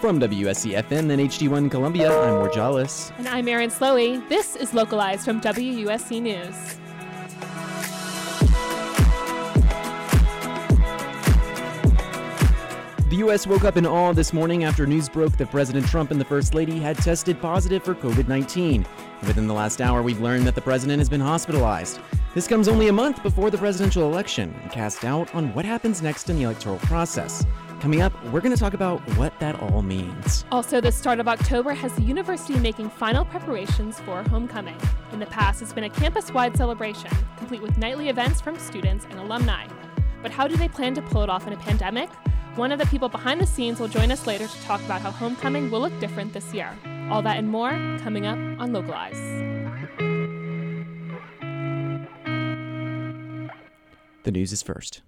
From 0.00 0.18
WUSC 0.18 0.82
FM 0.82 1.10
and 1.10 1.20
HD1 1.20 1.70
Columbia, 1.70 2.10
I'm 2.10 2.36
Ward 2.36 2.52
Jollis. 2.52 3.12
And 3.18 3.28
I'm 3.28 3.46
Erin 3.46 3.68
Slowey. 3.68 4.26
This 4.30 4.56
is 4.56 4.72
Localized 4.72 5.26
from 5.26 5.42
WUSC 5.42 6.22
News. 6.22 6.78
The 13.10 13.16
U.S. 13.16 13.46
woke 13.46 13.64
up 13.64 13.76
in 13.76 13.84
awe 13.84 14.14
this 14.14 14.32
morning 14.32 14.64
after 14.64 14.86
news 14.86 15.06
broke 15.06 15.36
that 15.36 15.50
President 15.50 15.86
Trump 15.86 16.10
and 16.10 16.18
the 16.18 16.24
First 16.24 16.54
Lady 16.54 16.78
had 16.78 16.96
tested 16.96 17.38
positive 17.38 17.82
for 17.82 17.94
COVID 17.94 18.26
19. 18.26 18.86
Within 19.26 19.46
the 19.46 19.52
last 19.52 19.82
hour, 19.82 20.00
we've 20.00 20.22
learned 20.22 20.46
that 20.46 20.54
the 20.54 20.62
president 20.62 21.00
has 21.00 21.10
been 21.10 21.20
hospitalized. 21.20 22.00
This 22.34 22.48
comes 22.48 22.68
only 22.68 22.88
a 22.88 22.92
month 22.92 23.22
before 23.22 23.50
the 23.50 23.58
presidential 23.58 24.10
election 24.10 24.54
and 24.62 24.72
casts 24.72 25.02
doubt 25.02 25.34
on 25.34 25.52
what 25.52 25.66
happens 25.66 26.00
next 26.00 26.30
in 26.30 26.36
the 26.36 26.44
electoral 26.44 26.78
process. 26.78 27.44
Coming 27.80 28.02
up, 28.02 28.12
we're 28.26 28.42
going 28.42 28.54
to 28.54 28.60
talk 28.60 28.74
about 28.74 29.00
what 29.16 29.32
that 29.40 29.58
all 29.58 29.80
means. 29.80 30.44
Also, 30.52 30.82
the 30.82 30.92
start 30.92 31.18
of 31.18 31.26
October 31.26 31.72
has 31.72 31.94
the 31.94 32.02
university 32.02 32.58
making 32.58 32.90
final 32.90 33.24
preparations 33.24 33.98
for 34.00 34.22
homecoming. 34.24 34.76
In 35.12 35.18
the 35.18 35.24
past, 35.24 35.62
it's 35.62 35.72
been 35.72 35.84
a 35.84 35.90
campus 35.90 36.30
wide 36.30 36.54
celebration, 36.54 37.10
complete 37.38 37.62
with 37.62 37.78
nightly 37.78 38.10
events 38.10 38.38
from 38.38 38.58
students 38.58 39.06
and 39.08 39.18
alumni. 39.18 39.66
But 40.20 40.30
how 40.30 40.46
do 40.46 40.56
they 40.56 40.68
plan 40.68 40.92
to 40.96 41.00
pull 41.00 41.22
it 41.22 41.30
off 41.30 41.46
in 41.46 41.54
a 41.54 41.56
pandemic? 41.56 42.10
One 42.56 42.70
of 42.70 42.78
the 42.78 42.84
people 42.84 43.08
behind 43.08 43.40
the 43.40 43.46
scenes 43.46 43.80
will 43.80 43.88
join 43.88 44.10
us 44.10 44.26
later 44.26 44.46
to 44.46 44.62
talk 44.62 44.82
about 44.84 45.00
how 45.00 45.10
homecoming 45.10 45.70
will 45.70 45.80
look 45.80 45.98
different 46.00 46.34
this 46.34 46.52
year. 46.52 46.76
All 47.10 47.22
that 47.22 47.38
and 47.38 47.48
more 47.48 47.70
coming 48.02 48.26
up 48.26 48.36
on 48.60 48.74
Localize. 48.74 49.16
The 54.24 54.30
news 54.30 54.52
is 54.52 54.62
first. 54.62 55.00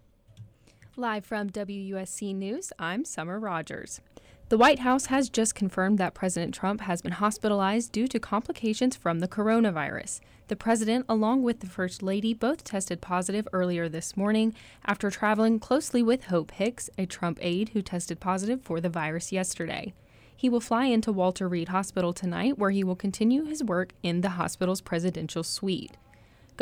Live 0.97 1.25
from 1.25 1.49
WUSC 1.49 2.35
News, 2.35 2.71
I'm 2.79 3.07
Summer 3.07 3.41
Rogers. 3.41 4.03
The 4.51 4.59
White 4.59 4.81
House 4.81 5.07
has 5.07 5.31
just 5.31 5.55
confirmed 5.55 5.97
that 5.97 6.13
President 6.13 6.53
Trump 6.53 6.83
has 6.83 7.01
been 7.01 7.13
hospitalized 7.13 7.93
due 7.93 8.07
to 8.09 8.21
complications 8.21 8.95
from 8.95 9.21
the 9.21 9.27
coronavirus. 9.27 10.21
The 10.49 10.57
president, 10.57 11.07
along 11.09 11.45
with 11.45 11.61
the 11.61 11.67
First 11.67 12.03
Lady, 12.03 12.35
both 12.35 12.63
tested 12.63 13.01
positive 13.01 13.49
earlier 13.55 13.89
this 13.89 14.19
morning 14.19 14.55
after 14.85 15.11
traveling 15.11 15.59
closely 15.59 16.03
with 16.03 16.25
Hope 16.25 16.51
Hicks, 16.51 16.91
a 16.99 17.07
Trump 17.07 17.39
aide 17.41 17.71
who 17.71 17.81
tested 17.81 18.21
positive 18.21 18.61
for 18.61 18.79
the 18.79 18.91
virus 18.91 19.33
yesterday. 19.33 19.95
He 20.37 20.51
will 20.51 20.61
fly 20.61 20.85
into 20.85 21.11
Walter 21.11 21.49
Reed 21.49 21.71
Hospital 21.71 22.13
tonight, 22.13 22.59
where 22.59 22.71
he 22.71 22.85
will 22.85 22.97
continue 22.97 23.47
his 23.47 23.65
work 23.65 23.95
in 24.03 24.21
the 24.21 24.31
hospital's 24.31 24.83
presidential 24.83 25.43
suite. 25.43 25.97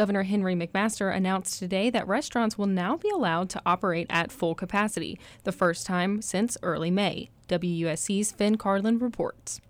Governor 0.00 0.22
Henry 0.22 0.54
McMaster 0.54 1.14
announced 1.14 1.58
today 1.58 1.90
that 1.90 2.08
restaurants 2.08 2.56
will 2.56 2.66
now 2.66 2.96
be 2.96 3.10
allowed 3.10 3.50
to 3.50 3.60
operate 3.66 4.06
at 4.08 4.32
full 4.32 4.54
capacity, 4.54 5.20
the 5.44 5.52
first 5.52 5.84
time 5.84 6.22
since 6.22 6.56
early 6.62 6.90
May. 6.90 7.28
WUSC's 7.50 8.32
Finn 8.32 8.56
Carlin 8.56 8.98
reports. 8.98 9.60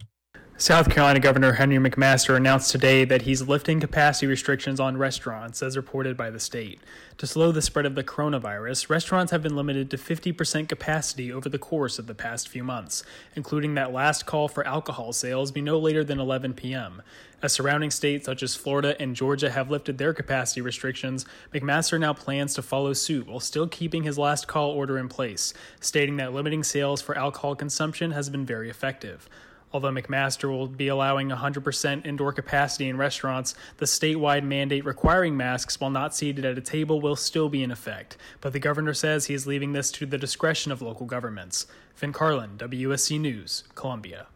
South 0.60 0.90
Carolina 0.90 1.20
Governor 1.20 1.54
Henry 1.54 1.78
McMaster 1.78 2.36
announced 2.36 2.70
today 2.70 3.06
that 3.06 3.22
he's 3.22 3.40
lifting 3.40 3.80
capacity 3.80 4.26
restrictions 4.26 4.78
on 4.78 4.98
restaurants, 4.98 5.62
as 5.62 5.74
reported 5.74 6.18
by 6.18 6.28
the 6.28 6.38
state. 6.38 6.78
To 7.16 7.26
slow 7.26 7.50
the 7.50 7.62
spread 7.62 7.86
of 7.86 7.94
the 7.94 8.04
coronavirus, 8.04 8.90
restaurants 8.90 9.32
have 9.32 9.42
been 9.42 9.56
limited 9.56 9.90
to 9.90 9.96
50% 9.96 10.68
capacity 10.68 11.32
over 11.32 11.48
the 11.48 11.58
course 11.58 11.98
of 11.98 12.06
the 12.06 12.14
past 12.14 12.46
few 12.46 12.62
months, 12.62 13.02
including 13.34 13.72
that 13.74 13.94
last 13.94 14.26
call 14.26 14.48
for 14.48 14.66
alcohol 14.66 15.14
sales 15.14 15.50
be 15.50 15.62
no 15.62 15.78
later 15.78 16.04
than 16.04 16.20
11 16.20 16.52
p.m. 16.52 17.00
As 17.42 17.54
surrounding 17.54 17.90
states 17.90 18.26
such 18.26 18.42
as 18.42 18.54
Florida 18.54 19.00
and 19.00 19.16
Georgia 19.16 19.48
have 19.48 19.70
lifted 19.70 19.96
their 19.96 20.12
capacity 20.12 20.60
restrictions, 20.60 21.24
McMaster 21.54 21.98
now 21.98 22.12
plans 22.12 22.52
to 22.52 22.60
follow 22.60 22.92
suit 22.92 23.26
while 23.26 23.40
still 23.40 23.66
keeping 23.66 24.02
his 24.02 24.18
last 24.18 24.46
call 24.46 24.72
order 24.72 24.98
in 24.98 25.08
place, 25.08 25.54
stating 25.80 26.18
that 26.18 26.34
limiting 26.34 26.62
sales 26.62 27.00
for 27.00 27.16
alcohol 27.16 27.54
consumption 27.54 28.10
has 28.10 28.28
been 28.28 28.44
very 28.44 28.68
effective. 28.68 29.26
Although 29.72 29.92
McMaster 29.92 30.48
will 30.48 30.66
be 30.66 30.88
allowing 30.88 31.28
100% 31.28 32.04
indoor 32.04 32.32
capacity 32.32 32.88
in 32.88 32.96
restaurants, 32.96 33.54
the 33.76 33.86
statewide 33.86 34.42
mandate 34.42 34.84
requiring 34.84 35.36
masks 35.36 35.78
while 35.78 35.90
not 35.90 36.14
seated 36.14 36.44
at 36.44 36.58
a 36.58 36.60
table 36.60 37.00
will 37.00 37.16
still 37.16 37.48
be 37.48 37.62
in 37.62 37.70
effect. 37.70 38.16
But 38.40 38.52
the 38.52 38.58
governor 38.58 38.94
says 38.94 39.26
he 39.26 39.34
is 39.34 39.46
leaving 39.46 39.72
this 39.72 39.92
to 39.92 40.06
the 40.06 40.18
discretion 40.18 40.72
of 40.72 40.82
local 40.82 41.06
governments. 41.06 41.66
Finn 41.94 42.12
Carlin, 42.12 42.58
WUSC 42.58 43.20
News, 43.20 43.64
Columbia. 43.74 44.26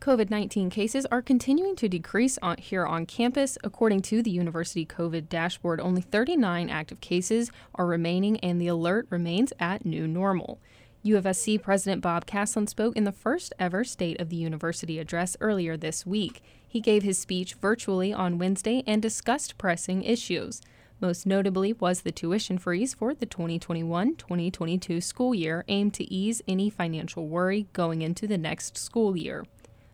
COVID 0.00 0.30
19 0.30 0.70
cases 0.70 1.04
are 1.06 1.20
continuing 1.20 1.74
to 1.74 1.88
decrease 1.88 2.38
on, 2.38 2.58
here 2.58 2.86
on 2.86 3.06
campus. 3.06 3.58
According 3.64 4.02
to 4.02 4.22
the 4.22 4.30
university 4.30 4.86
COVID 4.86 5.28
dashboard, 5.28 5.80
only 5.80 6.00
39 6.00 6.70
active 6.70 7.00
cases 7.00 7.50
are 7.74 7.86
remaining, 7.86 8.38
and 8.38 8.60
the 8.60 8.68
alert 8.68 9.08
remains 9.10 9.52
at 9.58 9.84
new 9.84 10.06
normal. 10.06 10.60
U 11.06 11.16
of 11.16 11.36
SC 11.36 11.62
President 11.62 12.02
Bob 12.02 12.26
Caslen 12.26 12.68
spoke 12.68 12.96
in 12.96 13.04
the 13.04 13.12
first 13.12 13.54
ever 13.60 13.84
State 13.84 14.20
of 14.20 14.28
the 14.28 14.36
University 14.36 14.98
address 14.98 15.36
earlier 15.40 15.76
this 15.76 16.04
week. 16.04 16.42
He 16.66 16.80
gave 16.80 17.04
his 17.04 17.16
speech 17.16 17.54
virtually 17.54 18.12
on 18.12 18.38
Wednesday 18.38 18.82
and 18.88 19.00
discussed 19.00 19.56
pressing 19.56 20.02
issues. 20.02 20.60
Most 21.00 21.24
notably 21.24 21.72
was 21.74 22.00
the 22.00 22.10
tuition 22.10 22.58
freeze 22.58 22.94
for 22.94 23.14
the 23.14 23.24
2021 23.24 24.16
2022 24.16 25.00
school 25.00 25.32
year, 25.32 25.64
aimed 25.68 25.94
to 25.94 26.12
ease 26.12 26.42
any 26.48 26.70
financial 26.70 27.28
worry 27.28 27.68
going 27.72 28.02
into 28.02 28.26
the 28.26 28.38
next 28.38 28.76
school 28.76 29.16
year. 29.16 29.44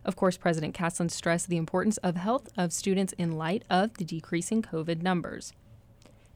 Of 0.07 0.17
course, 0.17 0.39
President 0.39 0.75
Caslen 0.75 1.11
stressed 1.11 1.49
the 1.49 1.59
importance 1.59 1.99
of 1.99 2.17
health 2.17 2.49
of 2.57 2.73
students 2.73 3.13
in 3.19 3.33
light 3.33 3.65
of 3.69 3.93
the 3.99 4.05
decreasing 4.05 4.63
COVID 4.63 5.03
numbers. 5.03 5.53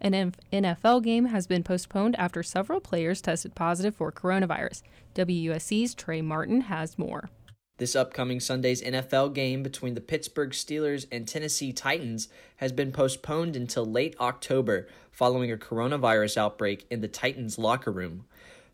An 0.00 0.32
NFL 0.52 1.02
game 1.02 1.26
has 1.26 1.46
been 1.46 1.62
postponed 1.62 2.16
after 2.16 2.42
several 2.42 2.80
players 2.80 3.20
tested 3.20 3.54
positive 3.54 3.94
for 3.94 4.12
coronavirus. 4.12 4.82
WUSC's 5.14 5.94
Trey 5.94 6.20
Martin 6.20 6.62
has 6.62 6.98
more. 6.98 7.30
This 7.78 7.96
upcoming 7.96 8.40
Sunday's 8.40 8.82
NFL 8.82 9.34
game 9.34 9.62
between 9.62 9.94
the 9.94 10.00
Pittsburgh 10.00 10.50
Steelers 10.50 11.06
and 11.12 11.28
Tennessee 11.28 11.72
Titans 11.72 12.28
has 12.56 12.72
been 12.72 12.90
postponed 12.90 13.54
until 13.54 13.84
late 13.84 14.16
October 14.18 14.86
following 15.10 15.52
a 15.52 15.58
coronavirus 15.58 16.38
outbreak 16.38 16.86
in 16.90 17.02
the 17.02 17.08
Titans 17.08 17.58
locker 17.58 17.90
room. 17.92 18.24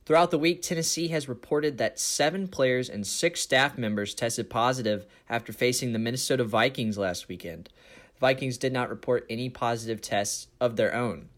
Throughout 0.05 0.33
the 0.33 0.39
week, 0.39 0.63
Tennessee 0.63 1.09
has 1.09 1.29
reported 1.29 1.79
that 1.79 1.99
seven 1.99 2.49
players 2.49 2.89
and 2.89 3.07
six 3.07 3.41
staff 3.41 3.79
members 3.79 4.15
tested 4.15 4.51
positive 4.51 5.07
after 5.29 5.53
facing 5.53 5.93
the 5.93 5.99
Minnesota 5.99 6.43
Vikings 6.43 6.99
last 6.99 7.29
weekend. 7.29 7.69
Vikings 8.23 8.57
did 8.57 8.73
not 8.73 8.89
report 8.89 9.27
any 9.29 9.51
positive 9.51 10.01
tests 10.01 10.47
of 10.61 10.77
their 10.77 10.95
own. 10.95 11.29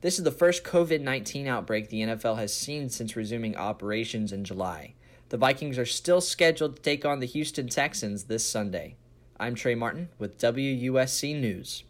This 0.00 0.16
is 0.16 0.24
the 0.24 0.30
first 0.30 0.64
COVID 0.64 1.02
19 1.02 1.46
outbreak 1.46 1.90
the 1.90 2.00
NFL 2.00 2.38
has 2.38 2.54
seen 2.54 2.88
since 2.88 3.14
resuming 3.14 3.58
operations 3.58 4.32
in 4.32 4.42
July. 4.44 4.94
The 5.28 5.36
Vikings 5.36 5.76
are 5.76 5.84
still 5.84 6.22
scheduled 6.22 6.76
to 6.76 6.82
take 6.82 7.04
on 7.04 7.20
the 7.20 7.26
Houston 7.26 7.68
Texans 7.68 8.24
this 8.24 8.48
Sunday. 8.48 8.96
I'm 9.38 9.54
Trey 9.54 9.74
Martin 9.74 10.08
with 10.18 10.38
WUSC 10.38 11.38
News. 11.38 11.84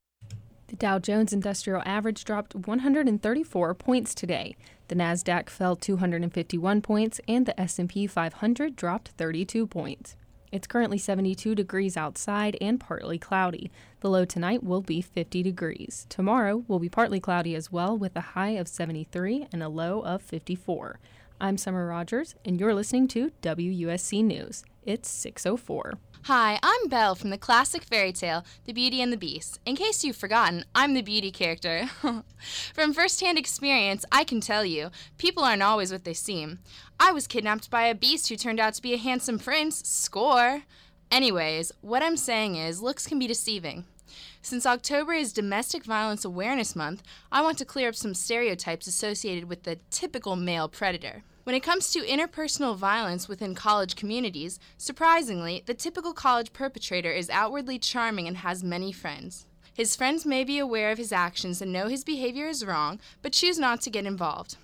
The 0.66 0.74
Dow 0.74 0.98
Jones 0.98 1.32
Industrial 1.32 1.82
Average 1.86 2.24
dropped 2.24 2.56
134 2.56 3.74
points 3.74 4.16
today. 4.16 4.56
The 4.88 4.96
Nasdaq 4.96 5.48
fell 5.48 5.76
251 5.76 6.82
points 6.82 7.20
and 7.28 7.46
the 7.46 7.58
S&P 7.60 8.08
500 8.08 8.74
dropped 8.74 9.10
32 9.16 9.68
points. 9.68 10.16
It's 10.52 10.66
currently 10.66 10.98
72 10.98 11.54
degrees 11.54 11.96
outside 11.96 12.56
and 12.60 12.80
partly 12.80 13.18
cloudy. 13.18 13.70
The 14.00 14.10
low 14.10 14.24
tonight 14.24 14.64
will 14.64 14.80
be 14.80 15.00
50 15.00 15.44
degrees. 15.44 16.06
Tomorrow 16.08 16.64
will 16.66 16.80
be 16.80 16.88
partly 16.88 17.20
cloudy 17.20 17.54
as 17.54 17.70
well, 17.70 17.96
with 17.96 18.16
a 18.16 18.20
high 18.20 18.50
of 18.50 18.66
73 18.66 19.46
and 19.52 19.62
a 19.62 19.68
low 19.68 20.00
of 20.00 20.22
54. 20.22 20.98
I'm 21.40 21.56
Summer 21.56 21.86
Rogers, 21.86 22.34
and 22.44 22.58
you're 22.58 22.74
listening 22.74 23.06
to 23.08 23.30
WUSC 23.42 24.24
News. 24.24 24.64
It's 24.82 25.08
604. 25.08 25.98
Hi, 26.24 26.58
I'm 26.62 26.88
Belle 26.88 27.14
from 27.14 27.30
the 27.30 27.38
classic 27.38 27.82
fairy 27.82 28.12
tale, 28.12 28.44
The 28.66 28.74
Beauty 28.74 29.00
and 29.00 29.10
the 29.10 29.16
Beast. 29.16 29.58
In 29.64 29.74
case 29.74 30.04
you've 30.04 30.16
forgotten, 30.16 30.66
I'm 30.74 30.92
the 30.92 31.00
beauty 31.00 31.30
character. 31.30 31.88
from 32.74 32.92
first-hand 32.92 33.38
experience, 33.38 34.04
I 34.12 34.24
can 34.24 34.42
tell 34.42 34.62
you, 34.62 34.90
people 35.16 35.42
aren't 35.42 35.62
always 35.62 35.90
what 35.90 36.04
they 36.04 36.12
seem. 36.12 36.58
I 37.00 37.10
was 37.10 37.26
kidnapped 37.26 37.70
by 37.70 37.84
a 37.84 37.94
beast 37.94 38.28
who 38.28 38.36
turned 38.36 38.60
out 38.60 38.74
to 38.74 38.82
be 38.82 38.92
a 38.92 38.98
handsome 38.98 39.38
prince. 39.38 39.88
Score! 39.88 40.64
Anyways, 41.10 41.72
what 41.80 42.02
I'm 42.02 42.18
saying 42.18 42.54
is, 42.54 42.82
looks 42.82 43.06
can 43.06 43.18
be 43.18 43.26
deceiving. 43.26 43.86
Since 44.42 44.66
October 44.66 45.14
is 45.14 45.32
Domestic 45.32 45.84
Violence 45.84 46.26
Awareness 46.26 46.76
Month, 46.76 47.02
I 47.32 47.40
want 47.40 47.56
to 47.58 47.64
clear 47.64 47.88
up 47.88 47.94
some 47.94 48.12
stereotypes 48.12 48.86
associated 48.86 49.44
with 49.44 49.62
the 49.62 49.78
typical 49.90 50.36
male 50.36 50.68
predator. 50.68 51.22
When 51.50 51.56
it 51.56 51.64
comes 51.64 51.90
to 51.90 52.06
interpersonal 52.06 52.76
violence 52.76 53.26
within 53.28 53.56
college 53.56 53.96
communities, 53.96 54.60
surprisingly, 54.78 55.64
the 55.66 55.74
typical 55.74 56.12
college 56.12 56.52
perpetrator 56.52 57.10
is 57.10 57.28
outwardly 57.28 57.76
charming 57.76 58.28
and 58.28 58.36
has 58.36 58.62
many 58.62 58.92
friends. 58.92 59.46
His 59.74 59.96
friends 59.96 60.24
may 60.24 60.44
be 60.44 60.60
aware 60.60 60.92
of 60.92 60.98
his 60.98 61.10
actions 61.10 61.60
and 61.60 61.72
know 61.72 61.88
his 61.88 62.04
behavior 62.04 62.46
is 62.46 62.64
wrong, 62.64 63.00
but 63.20 63.32
choose 63.32 63.58
not 63.58 63.80
to 63.80 63.90
get 63.90 64.06
involved. 64.06 64.58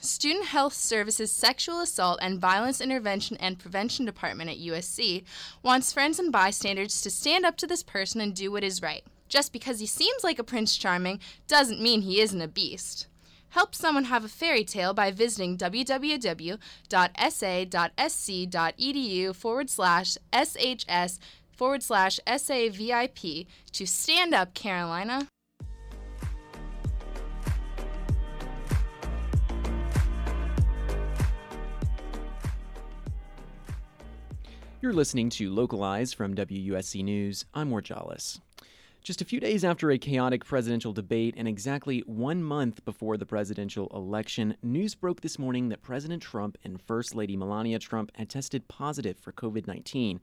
Student 0.00 0.46
Health 0.46 0.72
Services 0.72 1.30
Sexual 1.30 1.78
Assault 1.78 2.18
and 2.20 2.40
Violence 2.40 2.80
Intervention 2.80 3.36
and 3.36 3.56
Prevention 3.56 4.04
Department 4.04 4.50
at 4.50 4.58
USC 4.58 5.22
wants 5.62 5.92
friends 5.92 6.18
and 6.18 6.32
bystanders 6.32 7.02
to 7.02 7.10
stand 7.10 7.46
up 7.46 7.56
to 7.58 7.68
this 7.68 7.84
person 7.84 8.20
and 8.20 8.34
do 8.34 8.50
what 8.50 8.64
is 8.64 8.82
right. 8.82 9.04
Just 9.28 9.52
because 9.52 9.78
he 9.78 9.86
seems 9.86 10.24
like 10.24 10.40
a 10.40 10.42
Prince 10.42 10.76
Charming 10.76 11.20
doesn't 11.46 11.80
mean 11.80 12.02
he 12.02 12.20
isn't 12.20 12.42
a 12.42 12.48
beast. 12.48 13.06
Help 13.52 13.74
someone 13.74 14.04
have 14.04 14.24
a 14.24 14.28
fairy 14.28 14.64
tale 14.64 14.94
by 14.94 15.10
visiting 15.10 15.58
www.sa.sc.edu 15.58 16.56
forward 19.36 19.68
slash 19.68 20.16
SHS 20.32 21.18
forward 21.50 21.82
slash 21.82 22.18
SAVIP 22.26 23.46
to 23.72 23.86
stand 23.86 24.32
up, 24.32 24.54
Carolina. 24.54 25.28
You're 34.80 34.94
listening 34.94 35.28
to 35.28 35.50
Localize 35.50 36.14
from 36.14 36.34
WUSC 36.34 37.04
News. 37.04 37.44
I'm 37.52 37.70
Ward 37.70 37.84
Jollis. 37.84 38.40
Just 39.02 39.20
a 39.20 39.24
few 39.24 39.40
days 39.40 39.64
after 39.64 39.90
a 39.90 39.98
chaotic 39.98 40.44
presidential 40.44 40.92
debate 40.92 41.34
and 41.36 41.48
exactly 41.48 42.04
one 42.06 42.40
month 42.40 42.84
before 42.84 43.16
the 43.16 43.26
presidential 43.26 43.88
election, 43.92 44.56
news 44.62 44.94
broke 44.94 45.22
this 45.22 45.40
morning 45.40 45.70
that 45.70 45.82
President 45.82 46.22
Trump 46.22 46.56
and 46.62 46.80
First 46.80 47.12
Lady 47.12 47.36
Melania 47.36 47.80
Trump 47.80 48.12
had 48.14 48.30
tested 48.30 48.68
positive 48.68 49.18
for 49.18 49.32
COVID 49.32 49.66
19. 49.66 50.20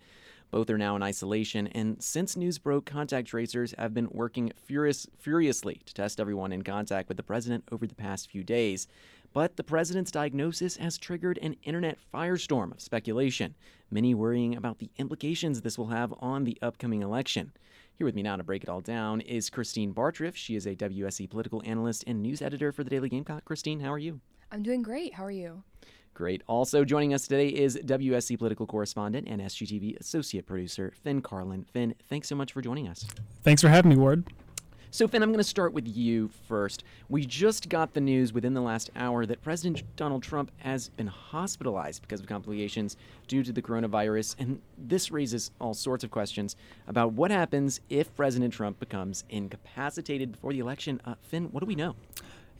Both 0.49 0.69
are 0.69 0.77
now 0.77 0.95
in 0.95 1.03
isolation, 1.03 1.67
and 1.67 2.01
since 2.01 2.37
news 2.37 2.57
broke, 2.57 2.85
contact 2.85 3.27
tracers 3.27 3.75
have 3.77 3.93
been 3.93 4.07
working 4.11 4.53
furious, 4.55 5.05
furiously 5.17 5.81
to 5.85 5.93
test 5.93 6.21
everyone 6.21 6.53
in 6.53 6.61
contact 6.61 7.09
with 7.09 7.17
the 7.17 7.23
president 7.23 7.65
over 7.73 7.85
the 7.85 7.95
past 7.95 8.31
few 8.31 8.45
days. 8.45 8.87
But 9.33 9.57
the 9.57 9.63
president's 9.63 10.09
diagnosis 10.09 10.77
has 10.77 10.97
triggered 10.97 11.37
an 11.41 11.57
internet 11.63 11.97
firestorm 12.13 12.71
of 12.71 12.79
speculation, 12.79 13.55
many 13.91 14.15
worrying 14.15 14.55
about 14.55 14.79
the 14.79 14.89
implications 14.97 15.61
this 15.61 15.77
will 15.77 15.87
have 15.87 16.13
on 16.19 16.45
the 16.45 16.57
upcoming 16.61 17.01
election. 17.01 17.51
Here 17.99 18.05
with 18.05 18.15
me 18.15 18.23
now 18.23 18.37
to 18.37 18.43
break 18.45 18.63
it 18.63 18.69
all 18.69 18.79
down 18.79 19.19
is 19.19 19.49
Christine 19.49 19.93
Bartriff. 19.93 20.33
She 20.33 20.55
is 20.55 20.65
a 20.65 20.73
WSC 20.73 21.29
political 21.29 21.61
analyst 21.65 22.05
and 22.07 22.21
news 22.21 22.41
editor 22.41 22.71
for 22.71 22.85
the 22.85 22.89
Daily 22.89 23.09
Gamecock. 23.09 23.43
Christine, 23.43 23.81
how 23.81 23.91
are 23.91 23.99
you? 23.99 24.21
I'm 24.53 24.63
doing 24.63 24.81
great. 24.81 25.15
How 25.15 25.25
are 25.25 25.31
you? 25.31 25.63
Great. 26.13 26.41
Also 26.47 26.85
joining 26.85 27.13
us 27.13 27.27
today 27.27 27.49
is 27.49 27.75
WSC 27.75 28.37
political 28.37 28.65
correspondent 28.65 29.27
and 29.27 29.41
SGTV 29.41 29.99
associate 29.99 30.45
producer 30.45 30.93
Finn 31.03 31.21
Carlin. 31.21 31.65
Finn, 31.73 31.93
thanks 32.07 32.29
so 32.29 32.35
much 32.35 32.53
for 32.53 32.61
joining 32.61 32.87
us. 32.87 33.05
Thanks 33.43 33.61
for 33.61 33.67
having 33.67 33.89
me, 33.89 33.97
Ward. 33.97 34.25
So, 34.91 35.07
Finn, 35.07 35.21
I'm 35.21 35.29
going 35.29 35.37
to 35.37 35.43
start 35.43 35.71
with 35.71 35.87
you 35.87 36.31
first. 36.47 36.83
We 37.09 37.23
just 37.23 37.69
got 37.69 37.93
the 37.93 38.01
news 38.01 38.33
within 38.33 38.55
the 38.55 38.61
last 38.61 38.89
hour 38.95 39.23
that 39.27 39.43
President 39.43 39.83
Donald 39.95 40.23
Trump 40.23 40.51
has 40.57 40.89
been 40.89 41.05
hospitalized 41.05 42.01
because 42.01 42.21
of 42.21 42.25
complications 42.25 42.97
due 43.27 43.43
to 43.43 43.51
the 43.51 43.61
coronavirus, 43.61 44.35
and 44.39 44.61
this 44.79 45.11
raises 45.11 45.51
all 45.61 45.75
sorts 45.75 46.03
of 46.03 46.09
questions 46.09 46.55
about 46.87 47.13
what 47.13 47.29
happens 47.29 47.81
if 47.91 48.15
President 48.15 48.51
Trump 48.51 48.79
becomes 48.79 49.25
incapacitated 49.29 50.31
before 50.31 50.53
the 50.53 50.59
election. 50.59 50.99
Uh, 51.05 51.13
Finn, 51.21 51.49
what 51.51 51.59
do 51.59 51.67
we 51.67 51.75
know? 51.75 51.95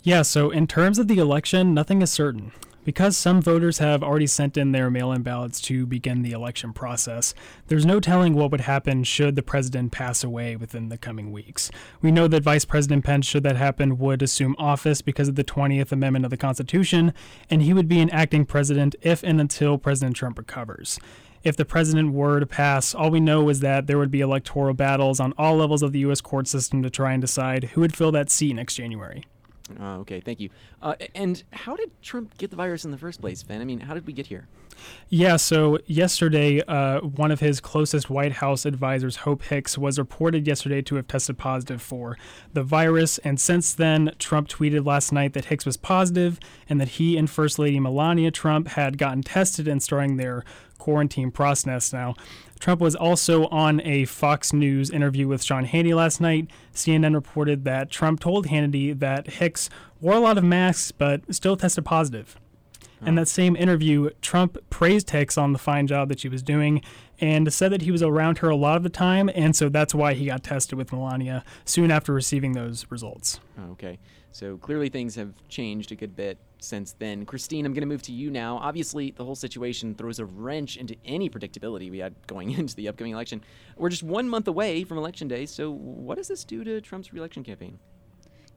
Yeah, 0.04 0.22
so 0.22 0.52
in 0.52 0.68
terms 0.68 1.00
of 1.00 1.08
the 1.08 1.18
election, 1.18 1.74
nothing 1.74 2.04
is 2.04 2.12
certain. 2.12 2.52
Because 2.90 3.16
some 3.16 3.40
voters 3.40 3.78
have 3.78 4.02
already 4.02 4.26
sent 4.26 4.58
in 4.58 4.72
their 4.72 4.90
mail 4.90 5.12
in 5.12 5.22
ballots 5.22 5.62
to 5.62 5.86
begin 5.86 6.24
the 6.24 6.32
election 6.32 6.74
process, 6.74 7.36
there's 7.68 7.86
no 7.86 8.00
telling 8.00 8.34
what 8.34 8.50
would 8.50 8.62
happen 8.62 9.04
should 9.04 9.36
the 9.36 9.44
president 9.44 9.92
pass 9.92 10.24
away 10.24 10.56
within 10.56 10.90
the 10.90 10.98
coming 10.98 11.32
weeks. 11.32 11.70
We 12.02 12.12
know 12.12 12.28
that 12.28 12.42
Vice 12.42 12.66
President 12.66 13.06
Pence, 13.06 13.28
should 13.28 13.44
that 13.44 13.58
happen, 13.58 14.00
would 14.00 14.24
assume 14.24 14.56
office 14.58 15.04
because 15.04 15.28
of 15.28 15.36
the 15.36 15.44
20th 15.44 15.92
Amendment 15.92 16.26
of 16.26 16.32
the 16.32 16.38
Constitution, 16.38 17.14
and 17.48 17.62
he 17.62 17.76
would 17.76 17.88
be 17.88 18.00
an 18.00 18.10
acting 18.10 18.44
president 18.44 18.96
if 19.04 19.22
and 19.22 19.40
until 19.40 19.78
President 19.78 20.16
Trump 20.16 20.40
recovers 20.40 21.00
if 21.44 21.56
the 21.56 21.66
president 21.66 22.12
were 22.12 22.40
to 22.40 22.46
pass, 22.46 22.94
all 22.94 23.12
we 23.12 23.20
know 23.20 23.48
is 23.48 23.62
that 23.62 23.88
there 23.88 23.98
would 23.98 24.12
be 24.12 24.20
electoral 24.20 24.74
battles 24.74 25.22
on 25.22 25.34
all 25.38 25.56
levels 25.56 25.82
of 25.82 25.94
the 25.94 26.00
U.S. 26.00 26.20
court 26.20 26.48
system 26.48 26.84
to 26.84 26.90
try 26.90 27.14
and 27.14 27.22
decide 27.22 27.64
who 27.66 27.82
would 27.82 27.96
fill 27.96 28.12
that 28.12 28.30
seat 28.30 28.56
next 28.56 28.76
January. 28.76 29.24
Uh, 29.80 29.98
okay, 30.00 30.20
thank 30.22 30.40
you. 30.40 30.50
Uh, 30.82 30.96
and 31.16 31.44
how 31.52 31.76
did 31.76 31.92
Trump 32.02 32.38
get 32.38 32.50
the 32.50 32.56
virus 32.56 32.86
in 32.86 32.92
the 32.92 32.98
first 32.98 33.22
place, 33.22 33.42
Finn? 33.44 33.62
I 33.62 33.66
mean, 33.66 33.82
how 33.82 33.94
did 33.94 34.08
we 34.08 34.14
get 34.14 34.28
here? 34.28 34.48
Yeah, 35.10 35.36
so 35.38 35.80
yesterday, 35.88 36.62
uh, 36.62 37.02
one 37.02 37.32
of 37.32 37.40
his 37.40 37.60
closest 37.60 38.10
White 38.10 38.34
House 38.34 38.66
advisors, 38.66 39.18
Hope 39.18 39.44
Hicks, 39.44 39.78
was 39.78 40.00
reported 40.00 40.48
yesterday 40.48 40.82
to 40.84 40.96
have 40.96 41.08
tested 41.08 41.38
positive 41.38 41.82
for 41.82 42.18
the 42.54 42.64
virus. 42.64 43.18
And 43.20 43.40
since 43.40 43.74
then, 43.74 44.14
Trump 44.20 44.48
tweeted 44.48 44.86
last 44.86 45.12
night 45.12 45.34
that 45.34 45.46
Hicks 45.46 45.66
was 45.66 45.78
positive 45.78 46.40
and 46.70 46.80
that 46.80 46.90
he 46.90 47.18
and 47.18 47.30
First 47.30 47.60
Lady 47.60 47.80
Melania 47.80 48.32
Trump 48.32 48.70
had 48.70 48.98
gotten 48.98 49.24
tested 49.24 49.68
and 49.68 49.82
starting 49.82 50.18
their 50.18 50.44
quarantine 50.78 51.30
process 51.30 51.92
now. 51.92 52.16
Trump 52.60 52.82
was 52.82 52.96
also 52.96 53.48
on 53.48 53.82
a 53.82 54.06
Fox 54.06 54.52
News 54.52 54.90
interview 54.90 55.28
with 55.28 55.44
Sean 55.44 55.66
Hannity 55.66 55.96
last 55.96 56.20
night. 56.20 56.50
CNN 56.74 57.16
reported 57.16 57.64
that 57.64 57.90
Trump 57.90 58.20
told 58.20 58.48
Hannity 58.48 58.98
that 59.00 59.28
Hicks 59.28 59.70
wore 60.02 60.16
a 60.16 60.20
lot 60.20 60.38
of 60.38 60.44
masks 60.44 60.92
but 60.92 61.22
still 61.34 61.56
tested 61.56 61.86
positive. 61.86 62.38
In 63.06 63.16
that 63.16 63.30
same 63.30 63.56
interview, 63.56 64.10
Trump 64.22 64.58
praised 64.70 65.12
Hicks 65.12 65.38
on 65.38 65.54
the 65.54 65.60
fine 65.60 65.88
job 65.88 66.10
that 66.10 66.20
she 66.20 66.28
was 66.28 66.44
doing 66.44 66.82
and 67.22 67.52
said 67.54 67.72
that 67.72 67.84
he 67.84 67.92
was 67.92 68.04
around 68.04 68.40
her 68.40 68.50
a 68.50 68.58
lot 68.58 68.76
of 68.76 68.84
the 68.84 68.90
time, 68.90 69.30
and 69.34 69.56
so 69.56 69.70
that's 69.70 69.96
why 69.96 70.14
he 70.14 70.26
got 70.26 70.44
tested 70.44 70.78
with 70.78 70.92
Melania 70.92 71.46
soon 71.64 71.92
after 71.92 72.14
receiving 72.14 72.52
those 72.52 72.86
results. 72.90 73.40
Okay, 73.72 74.00
so 74.34 74.58
clearly 74.58 74.90
things 74.90 75.16
have 75.16 75.34
changed 75.48 75.94
a 75.94 75.96
good 75.96 76.14
bit 76.14 76.38
since 76.60 76.94
then. 76.94 77.26
Christine, 77.26 77.66
I'm 77.66 77.74
going 77.74 77.82
to 77.82 77.88
move 77.88 78.02
to 78.04 78.12
you 78.12 78.30
now. 78.30 78.58
Obviously, 78.58 79.12
the 79.12 79.26
whole 79.26 79.36
situation 79.36 79.96
throws 79.96 80.20
a 80.20 80.26
wrench 80.26 80.78
into 80.78 80.96
any 81.06 81.30
predictability 81.30 81.90
we 81.90 82.00
had 82.00 82.16
going 82.28 82.52
into 82.58 82.76
the 82.76 82.88
upcoming 82.88 83.14
election. 83.14 83.44
We're 83.78 83.90
just 83.90 84.04
one 84.04 84.30
month 84.30 84.48
away 84.48 84.84
from 84.84 84.98
Election 84.98 85.28
Day, 85.28 85.46
so 85.46 85.72
what 85.72 86.18
does 86.18 86.28
this 86.28 86.44
do 86.44 86.64
to 86.64 86.82
Trump's 86.82 87.14
reelection 87.14 87.44
campaign? 87.44 87.80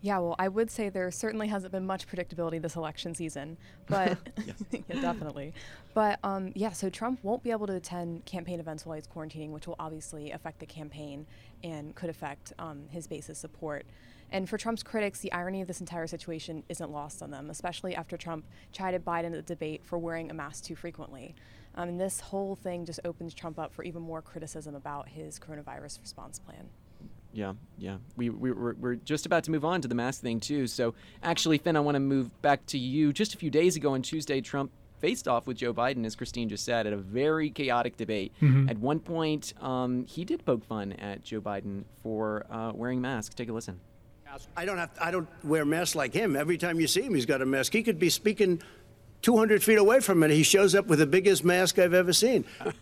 Yeah, 0.02 0.18
well, 0.18 0.34
I 0.36 0.48
would 0.48 0.68
say 0.68 0.88
there 0.88 1.08
certainly 1.12 1.46
hasn't 1.46 1.70
been 1.70 1.86
much 1.86 2.08
predictability 2.08 2.60
this 2.60 2.74
election 2.74 3.14
season, 3.14 3.56
but 3.86 4.18
yeah, 4.72 5.00
definitely. 5.00 5.54
But 5.94 6.18
um, 6.24 6.50
yeah, 6.56 6.72
so 6.72 6.90
Trump 6.90 7.20
won't 7.22 7.44
be 7.44 7.52
able 7.52 7.68
to 7.68 7.74
attend 7.74 8.24
campaign 8.24 8.58
events 8.58 8.84
while 8.84 8.96
he's 8.96 9.06
quarantining, 9.06 9.50
which 9.50 9.68
will 9.68 9.76
obviously 9.78 10.32
affect 10.32 10.58
the 10.58 10.66
campaign 10.66 11.24
and 11.62 11.94
could 11.94 12.10
affect 12.10 12.52
um, 12.58 12.88
his 12.90 13.06
base's 13.06 13.38
support. 13.38 13.86
And 14.32 14.48
for 14.48 14.56
Trump's 14.56 14.82
critics, 14.82 15.20
the 15.20 15.30
irony 15.32 15.60
of 15.60 15.68
this 15.68 15.80
entire 15.80 16.06
situation 16.06 16.64
isn't 16.68 16.90
lost 16.90 17.22
on 17.22 17.30
them, 17.30 17.50
especially 17.50 17.94
after 17.94 18.16
Trump 18.16 18.46
chided 18.72 19.04
Biden 19.04 19.26
at 19.26 19.46
the 19.46 19.54
debate 19.54 19.84
for 19.84 19.98
wearing 19.98 20.30
a 20.30 20.34
mask 20.34 20.64
too 20.64 20.74
frequently. 20.74 21.34
Um, 21.74 21.90
and 21.90 22.00
this 22.00 22.18
whole 22.20 22.56
thing 22.56 22.86
just 22.86 23.00
opens 23.04 23.34
Trump 23.34 23.58
up 23.58 23.72
for 23.72 23.82
even 23.84 24.02
more 24.02 24.22
criticism 24.22 24.74
about 24.74 25.08
his 25.08 25.38
coronavirus 25.38 26.00
response 26.00 26.38
plan. 26.38 26.68
Yeah, 27.34 27.54
yeah. 27.78 27.98
We, 28.16 28.30
we, 28.30 28.52
we're, 28.52 28.74
we're 28.74 28.94
just 28.94 29.24
about 29.26 29.44
to 29.44 29.50
move 29.50 29.64
on 29.64 29.80
to 29.82 29.88
the 29.88 29.94
mask 29.94 30.22
thing, 30.22 30.40
too. 30.40 30.66
So, 30.66 30.94
actually, 31.22 31.58
Finn, 31.58 31.76
I 31.76 31.80
want 31.80 31.94
to 31.96 32.00
move 32.00 32.40
back 32.42 32.64
to 32.66 32.78
you. 32.78 33.12
Just 33.12 33.34
a 33.34 33.38
few 33.38 33.50
days 33.50 33.76
ago 33.76 33.94
on 33.94 34.02
Tuesday, 34.02 34.40
Trump 34.40 34.70
faced 34.98 35.26
off 35.26 35.46
with 35.46 35.56
Joe 35.56 35.72
Biden, 35.74 36.04
as 36.04 36.14
Christine 36.14 36.48
just 36.48 36.64
said, 36.64 36.86
at 36.86 36.92
a 36.92 36.96
very 36.96 37.50
chaotic 37.50 37.96
debate. 37.96 38.32
Mm-hmm. 38.40 38.68
At 38.68 38.78
one 38.78 39.00
point, 39.00 39.54
um, 39.60 40.04
he 40.04 40.24
did 40.24 40.44
poke 40.44 40.64
fun 40.64 40.92
at 40.92 41.22
Joe 41.22 41.40
Biden 41.40 41.84
for 42.02 42.46
uh, 42.50 42.72
wearing 42.74 43.00
masks. 43.00 43.34
Take 43.34 43.48
a 43.48 43.52
listen. 43.52 43.80
I 44.56 44.64
don't 44.64 44.78
have. 44.78 44.90
I 45.00 45.10
don't 45.10 45.28
wear 45.44 45.64
masks 45.64 45.94
like 45.94 46.14
him. 46.14 46.36
Every 46.36 46.58
time 46.58 46.80
you 46.80 46.86
see 46.86 47.02
him, 47.02 47.14
he's 47.14 47.26
got 47.26 47.42
a 47.42 47.46
mask. 47.46 47.72
He 47.72 47.82
could 47.82 47.98
be 47.98 48.10
speaking 48.10 48.62
200 49.22 49.62
feet 49.62 49.78
away 49.78 50.00
from 50.00 50.22
it. 50.22 50.30
He 50.30 50.42
shows 50.42 50.74
up 50.74 50.86
with 50.86 50.98
the 50.98 51.06
biggest 51.06 51.44
mask 51.44 51.78
I've 51.78 51.94
ever 51.94 52.12
seen. 52.12 52.44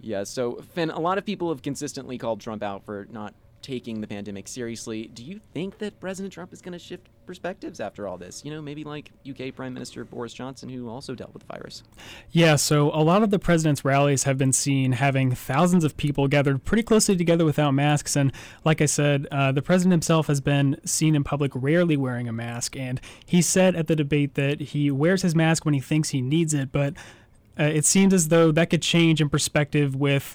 yeah. 0.00 0.24
So, 0.24 0.56
Finn, 0.74 0.90
a 0.90 1.00
lot 1.00 1.18
of 1.18 1.24
people 1.24 1.48
have 1.50 1.62
consistently 1.62 2.18
called 2.18 2.40
Trump 2.40 2.62
out 2.62 2.84
for 2.84 3.06
not 3.10 3.34
taking 3.62 4.00
the 4.00 4.06
pandemic 4.06 4.48
seriously. 4.48 5.10
Do 5.12 5.24
you 5.24 5.40
think 5.52 5.78
that 5.78 6.00
President 6.00 6.32
Trump 6.32 6.52
is 6.52 6.60
going 6.60 6.72
to 6.72 6.78
shift 6.78 7.08
perspectives 7.26 7.80
after 7.80 8.06
all 8.06 8.16
this? 8.16 8.44
You 8.44 8.50
know, 8.50 8.62
maybe 8.62 8.84
like 8.84 9.10
UK 9.28 9.54
Prime 9.54 9.74
Minister 9.74 10.04
Boris 10.04 10.32
Johnson, 10.32 10.68
who 10.68 10.88
also 10.88 11.14
dealt 11.14 11.32
with 11.32 11.46
the 11.46 11.52
virus. 11.52 11.82
Yeah, 12.30 12.56
so 12.56 12.90
a 12.94 13.02
lot 13.02 13.22
of 13.22 13.30
the 13.30 13.38
president's 13.38 13.84
rallies 13.84 14.24
have 14.24 14.38
been 14.38 14.52
seen 14.52 14.92
having 14.92 15.34
thousands 15.34 15.84
of 15.84 15.96
people 15.96 16.28
gathered 16.28 16.64
pretty 16.64 16.82
closely 16.82 17.16
together 17.16 17.44
without 17.44 17.72
masks. 17.72 18.16
And 18.16 18.32
like 18.64 18.80
I 18.80 18.86
said, 18.86 19.26
uh, 19.30 19.52
the 19.52 19.62
president 19.62 19.92
himself 19.92 20.26
has 20.28 20.40
been 20.40 20.80
seen 20.84 21.14
in 21.14 21.24
public 21.24 21.52
rarely 21.54 21.96
wearing 21.96 22.28
a 22.28 22.32
mask. 22.32 22.76
And 22.76 23.00
he 23.26 23.42
said 23.42 23.76
at 23.76 23.86
the 23.86 23.96
debate 23.96 24.34
that 24.34 24.60
he 24.60 24.90
wears 24.90 25.22
his 25.22 25.34
mask 25.34 25.64
when 25.64 25.74
he 25.74 25.80
thinks 25.80 26.10
he 26.10 26.20
needs 26.20 26.54
it, 26.54 26.72
but 26.72 26.94
uh, 27.58 27.64
it 27.64 27.84
seems 27.84 28.14
as 28.14 28.28
though 28.28 28.52
that 28.52 28.70
could 28.70 28.82
change 28.82 29.20
in 29.20 29.28
perspective 29.28 29.94
with. 29.94 30.34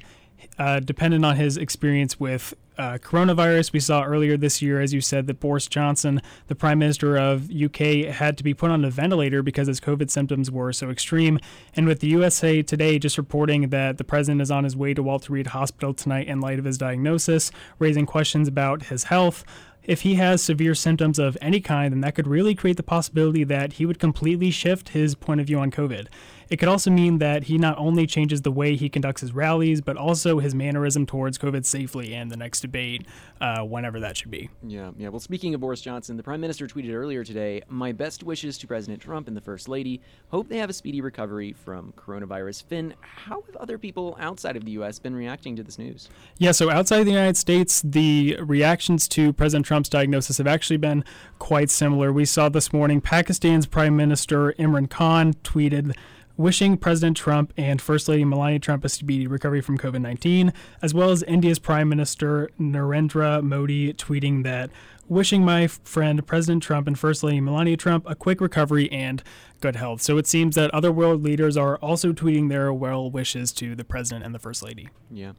Uh, 0.59 0.81
dependent 0.81 1.23
on 1.23 1.37
his 1.37 1.55
experience 1.55 2.19
with 2.19 2.53
uh, 2.77 2.97
coronavirus. 2.97 3.73
We 3.73 3.79
saw 3.79 4.03
earlier 4.03 4.37
this 4.37 4.61
year, 4.61 4.81
as 4.81 4.93
you 4.93 5.01
said, 5.01 5.27
that 5.27 5.39
Boris 5.39 5.67
Johnson, 5.67 6.21
the 6.47 6.55
Prime 6.55 6.79
Minister 6.79 7.17
of 7.17 7.49
UK, 7.51 8.07
had 8.13 8.37
to 8.37 8.43
be 8.43 8.53
put 8.53 8.71
on 8.71 8.83
a 8.83 8.89
ventilator 8.89 9.43
because 9.43 9.67
his 9.67 9.79
COVID 9.79 10.09
symptoms 10.09 10.49
were 10.51 10.73
so 10.73 10.89
extreme. 10.89 11.39
And 11.75 11.85
with 11.85 11.99
the 11.99 12.07
USA 12.07 12.61
Today 12.61 12.99
just 12.99 13.17
reporting 13.17 13.69
that 13.69 13.97
the 13.97 14.03
president 14.03 14.41
is 14.41 14.51
on 14.51 14.63
his 14.63 14.75
way 14.75 14.93
to 14.93 15.03
Walter 15.03 15.33
Reed 15.33 15.47
Hospital 15.47 15.93
tonight 15.93 16.27
in 16.27 16.41
light 16.41 16.59
of 16.59 16.65
his 16.65 16.77
diagnosis, 16.77 17.51
raising 17.79 18.05
questions 18.05 18.47
about 18.47 18.83
his 18.83 19.05
health. 19.05 19.43
If 19.83 20.01
he 20.01 20.15
has 20.15 20.41
severe 20.41 20.75
symptoms 20.75 21.19
of 21.19 21.37
any 21.41 21.59
kind, 21.59 21.91
then 21.93 22.01
that 22.01 22.15
could 22.15 22.27
really 22.27 22.55
create 22.55 22.77
the 22.77 22.83
possibility 22.83 23.43
that 23.43 23.73
he 23.73 23.85
would 23.85 23.99
completely 23.99 24.49
shift 24.49 24.89
his 24.89 25.13
point 25.13 25.41
of 25.41 25.47
view 25.47 25.59
on 25.59 25.71
COVID. 25.71 26.07
It 26.49 26.57
could 26.57 26.69
also 26.69 26.91
mean 26.91 27.17
that 27.19 27.43
he 27.43 27.57
not 27.57 27.77
only 27.77 28.05
changes 28.05 28.41
the 28.41 28.51
way 28.51 28.75
he 28.75 28.89
conducts 28.89 29.21
his 29.21 29.33
rallies, 29.33 29.81
but 29.81 29.97
also 29.97 30.39
his 30.39 30.53
mannerism 30.53 31.05
towards 31.05 31.37
COVID 31.37 31.65
safely 31.65 32.13
and 32.13 32.31
the 32.31 32.37
next 32.37 32.61
debate, 32.61 33.05
uh, 33.41 33.61
whenever 33.61 33.99
that 33.99 34.17
should 34.17 34.31
be. 34.31 34.49
Yeah, 34.65 34.91
yeah. 34.97 35.09
Well, 35.09 35.19
speaking 35.19 35.53
of 35.53 35.61
Boris 35.61 35.81
Johnson, 35.81 36.17
the 36.17 36.23
Prime 36.23 36.41
Minister 36.41 36.67
tweeted 36.67 36.93
earlier 36.93 37.23
today 37.23 37.61
My 37.67 37.91
best 37.91 38.23
wishes 38.23 38.57
to 38.59 38.67
President 38.67 39.01
Trump 39.01 39.27
and 39.27 39.35
the 39.35 39.41
First 39.41 39.67
Lady. 39.67 40.01
Hope 40.29 40.47
they 40.47 40.57
have 40.57 40.69
a 40.69 40.73
speedy 40.73 41.01
recovery 41.01 41.53
from 41.53 41.93
coronavirus. 41.97 42.63
Finn, 42.63 42.93
how 43.01 43.41
have 43.41 43.55
other 43.57 43.77
people 43.77 44.15
outside 44.19 44.55
of 44.55 44.65
the 44.65 44.71
U.S. 44.71 44.99
been 44.99 45.15
reacting 45.15 45.55
to 45.55 45.63
this 45.63 45.77
news? 45.77 46.09
Yeah, 46.37 46.51
so 46.51 46.69
outside 46.69 47.03
the 47.03 47.11
United 47.11 47.37
States, 47.37 47.81
the 47.83 48.37
reactions 48.41 49.07
to 49.09 49.33
President 49.33 49.65
Trump's 49.65 49.89
diagnosis 49.89 50.37
have 50.37 50.47
actually 50.47 50.77
been 50.77 51.03
quite 51.39 51.69
similar. 51.69 52.11
We 52.11 52.25
saw 52.25 52.49
this 52.49 52.71
morning 52.73 53.01
Pakistan's 53.01 53.65
Prime 53.65 53.95
Minister 53.95 54.53
Imran 54.53 54.89
Khan 54.89 55.33
tweeted 55.43 55.95
wishing 56.37 56.77
President 56.77 57.17
Trump 57.17 57.53
and 57.57 57.81
First 57.81 58.07
Lady 58.07 58.25
Melania 58.25 58.59
Trump 58.59 58.83
a 58.83 58.89
speedy 58.89 59.27
recovery 59.27 59.61
from 59.61 59.77
COVID 59.77 60.01
19, 60.01 60.53
as 60.81 60.93
well 60.93 61.11
as 61.11 61.23
India's 61.23 61.59
Prime 61.59 61.89
Minister 61.89 62.49
Narendra 62.59 63.41
Modi 63.43 63.93
tweeting 63.93 64.43
that 64.43 64.69
wishing 65.07 65.43
my 65.43 65.67
friend 65.67 66.25
President 66.25 66.63
Trump 66.63 66.87
and 66.87 66.97
First 66.97 67.23
Lady 67.23 67.41
Melania 67.41 67.77
Trump 67.77 68.05
a 68.07 68.15
quick 68.15 68.41
recovery 68.41 68.91
and 68.91 69.21
good 69.59 69.75
health. 69.75 70.01
So 70.01 70.17
it 70.17 70.27
seems 70.27 70.55
that 70.55 70.71
other 70.71 70.91
world 70.91 71.23
leaders 71.23 71.55
are 71.55 71.77
also 71.77 72.13
tweeting 72.13 72.49
their 72.49 72.73
well 72.73 73.09
wishes 73.09 73.51
to 73.53 73.75
the 73.75 73.83
President 73.83 74.25
and 74.25 74.33
the 74.33 74.39
First 74.39 74.63
Lady. 74.63 74.89
Yeah. 75.11 75.33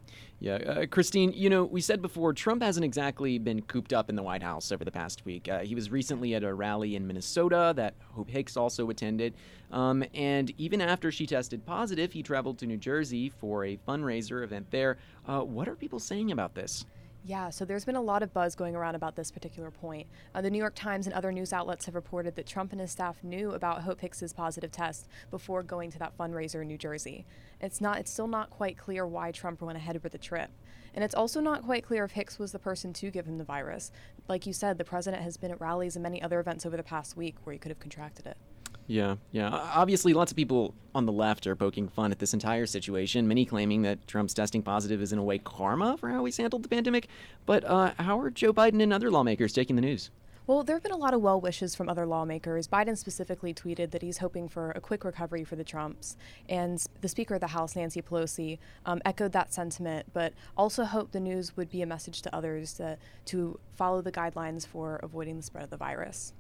Yeah, 0.45 0.57
uh, 0.57 0.85
Christine, 0.85 1.33
you 1.33 1.49
know, 1.49 1.65
we 1.65 1.81
said 1.81 2.03
before, 2.03 2.35
Trump 2.35 2.63
hasn't 2.63 2.85
exactly 2.85 3.39
been 3.39 3.63
cooped 3.63 3.95
up 3.95 4.11
in 4.11 4.15
the 4.15 4.23
White 4.23 4.43
House 4.43 4.73
over 4.73 4.85
the 4.85 4.91
past 4.91 5.25
week. 5.25 5.49
Uh, 5.49 5.61
he 5.61 5.75
was 5.75 5.91
recently 5.91 6.35
at 6.35 6.45
a 6.45 6.53
rally 6.53 6.97
in 6.97 7.07
Minnesota 7.07 7.73
that 7.77 7.95
Hope 8.13 8.29
Hicks 8.29 8.55
also 8.55 8.91
attended. 8.91 9.33
Um, 9.73 10.05
and 10.13 10.53
even 10.59 10.83
after 10.83 11.11
she 11.11 11.27
tested 11.27 11.65
positive, 11.65 12.13
he 12.13 12.23
traveled 12.23 12.59
to 12.59 12.67
New 12.67 12.77
Jersey 12.77 13.31
for 13.31 13.65
a 13.65 13.79
fundraiser 13.89 14.45
event 14.45 14.71
there. 14.71 14.99
Uh, 15.27 15.41
what 15.41 15.67
are 15.67 15.77
people 15.77 15.99
saying 15.99 16.31
about 16.31 16.55
this? 16.55 16.85
Yeah, 17.27 17.49
so 17.49 17.65
there's 17.65 17.87
been 17.87 17.97
a 17.97 18.03
lot 18.03 18.23
of 18.23 18.35
buzz 18.35 18.55
going 18.55 18.77
around 18.77 18.97
about 18.97 19.17
this 19.17 19.31
particular 19.31 19.71
point. 19.71 20.09
Uh, 20.35 20.43
the 20.43 20.51
New 20.51 20.59
York 20.59 20.75
Times 20.75 21.07
and 21.07 21.15
other 21.15 21.33
news 21.33 21.55
outlets 21.55 21.87
have 21.87 21.95
reported 21.95 22.37
that 22.37 22.47
Trump 22.47 22.71
and 22.73 22.83
his 22.83 22.91
staff 22.91 23.25
knew 23.25 23.53
about 23.53 23.81
Hope 23.81 24.03
Hicks's 24.03 24.35
positive 24.35 24.71
test 24.71 25.09
before 25.31 25.63
going 25.63 25.91
to 25.93 25.99
that 26.01 26.19
fundraiser 26.19 26.61
in 26.61 26.69
New 26.69 26.77
Jersey. 26.77 27.25
It's 27.63 27.81
not 27.81 27.99
it's 27.99 28.11
still 28.11 28.27
not 28.27 28.51
quite 28.51 28.77
clear 28.77 29.07
why 29.07 29.33
Trump 29.33 29.63
went 29.63 29.79
ahead 29.79 30.03
with 30.03 30.13
the 30.13 30.19
trip. 30.19 30.51
And 30.93 31.03
it's 31.03 31.15
also 31.15 31.41
not 31.41 31.63
quite 31.63 31.87
clear 31.87 32.05
if 32.05 32.13
Hicks 32.13 32.39
was 32.39 32.53
the 32.53 32.59
person 32.59 32.93
to 32.93 33.11
give 33.11 33.25
him 33.25 33.39
the 33.39 33.45
virus. 33.45 33.91
Like 34.29 34.47
you 34.47 34.53
said, 34.53 34.77
the 34.77 34.85
president 34.85 35.23
has 35.23 35.39
been 35.39 35.51
at 35.51 35.63
rallies 35.63 35.97
and 35.97 36.03
many 36.03 36.21
other 36.21 36.41
events 36.41 36.67
over 36.67 36.77
the 36.77 36.83
past 36.83 37.17
week 37.17 37.37
where 37.45 37.55
he 37.55 37.59
could 37.59 37.71
have 37.71 37.81
contracted 37.81 38.27
it. 38.27 38.37
Yeah, 38.87 39.17
yeah. 39.33 39.49
Obviously, 39.49 40.13
lots 40.13 40.31
of 40.31 40.37
people 40.37 40.75
on 40.95 41.07
the 41.07 41.13
left 41.13 41.47
are 41.47 41.57
poking 41.57 41.89
fun 41.89 42.13
at 42.13 42.19
this 42.19 42.35
entire 42.35 42.67
situation, 42.67 43.27
many 43.27 43.45
claiming 43.45 43.83
that 43.83 44.07
Trump's 44.07 44.35
testing 44.35 44.63
positive 44.63 45.01
is 45.01 45.13
in 45.13 45.19
a 45.19 45.25
way 45.25 45.39
karma 45.39 45.97
for 45.97 46.11
how 46.11 46.25
he's 46.25 46.37
handled 46.37 46.63
the 46.63 46.69
pandemic. 46.69 47.09
But 47.47 47.65
uh, 47.65 47.93
how 47.99 48.19
are 48.21 48.31
Joe 48.31 48.53
Biden 48.53 48.83
and 48.83 48.93
other 48.93 49.11
lawmakers 49.11 49.53
taking 49.53 49.77
the 49.77 49.83
news? 49.83 50.11
Well, 50.47 50.63
there 50.63 50.77
have 50.77 50.83
been 50.83 50.93
a 50.93 50.99
lot 50.99 51.15
of 51.15 51.23
well 51.23 51.41
wishes 51.41 51.75
from 51.75 51.89
other 51.89 52.05
lawmakers. 52.05 52.69
Biden 52.69 52.99
specifically 52.99 53.55
tweeted 53.55 53.93
that 53.93 54.03
he's 54.03 54.19
hoping 54.19 54.47
for 54.47 54.73
a 54.73 54.81
quick 54.81 55.03
recovery 55.03 55.43
for 55.43 55.57
the 55.57 55.65
Trumps. 55.65 56.19
And 56.51 56.85
the 57.01 57.09
Speaker 57.09 57.37
of 57.37 57.41
the 57.41 57.47
House, 57.47 57.75
Nancy 57.75 58.03
Pelosi, 58.03 58.59
um, 58.85 59.01
echoed 59.07 59.33
that 59.33 59.55
sentiment, 59.55 60.05
but 60.13 60.35
also 60.55 60.85
hoped 60.85 61.13
the 61.13 61.21
news 61.21 61.57
would 61.57 61.71
be 61.71 61.81
a 61.81 61.87
message 61.87 62.21
to 62.23 62.37
others 62.37 62.75
to, 62.75 62.99
to 63.27 63.59
follow 63.75 64.03
the 64.03 64.13
guidelines 64.13 64.67
for 64.67 64.97
avoiding 64.97 65.39
the 65.39 65.43
spread 65.43 65.65
of 65.65 65.71
the 65.71 65.79
virus. 65.79 66.35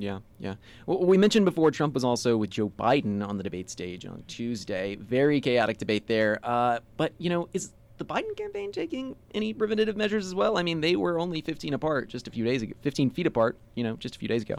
Yeah, 0.00 0.20
yeah. 0.38 0.54
Well, 0.86 1.04
we 1.04 1.18
mentioned 1.18 1.44
before 1.44 1.70
Trump 1.70 1.92
was 1.92 2.04
also 2.04 2.36
with 2.36 2.50
Joe 2.50 2.70
Biden 2.70 3.26
on 3.26 3.36
the 3.36 3.42
debate 3.42 3.68
stage 3.68 4.06
on 4.06 4.24
Tuesday. 4.26 4.96
Very 4.96 5.40
chaotic 5.42 5.76
debate 5.76 6.06
there. 6.06 6.40
Uh, 6.42 6.80
but, 6.96 7.12
you 7.18 7.28
know, 7.28 7.48
is 7.52 7.72
the 7.98 8.04
Biden 8.06 8.34
campaign 8.34 8.72
taking 8.72 9.14
any 9.34 9.52
preventative 9.52 9.98
measures 9.98 10.26
as 10.26 10.34
well? 10.34 10.56
I 10.56 10.62
mean, 10.62 10.80
they 10.80 10.96
were 10.96 11.18
only 11.18 11.42
15 11.42 11.74
apart 11.74 12.08
just 12.08 12.26
a 12.26 12.30
few 12.30 12.44
days 12.44 12.62
ago, 12.62 12.72
15 12.80 13.10
feet 13.10 13.26
apart, 13.26 13.58
you 13.74 13.84
know, 13.84 13.96
just 13.96 14.16
a 14.16 14.18
few 14.18 14.28
days 14.28 14.42
ago. 14.42 14.56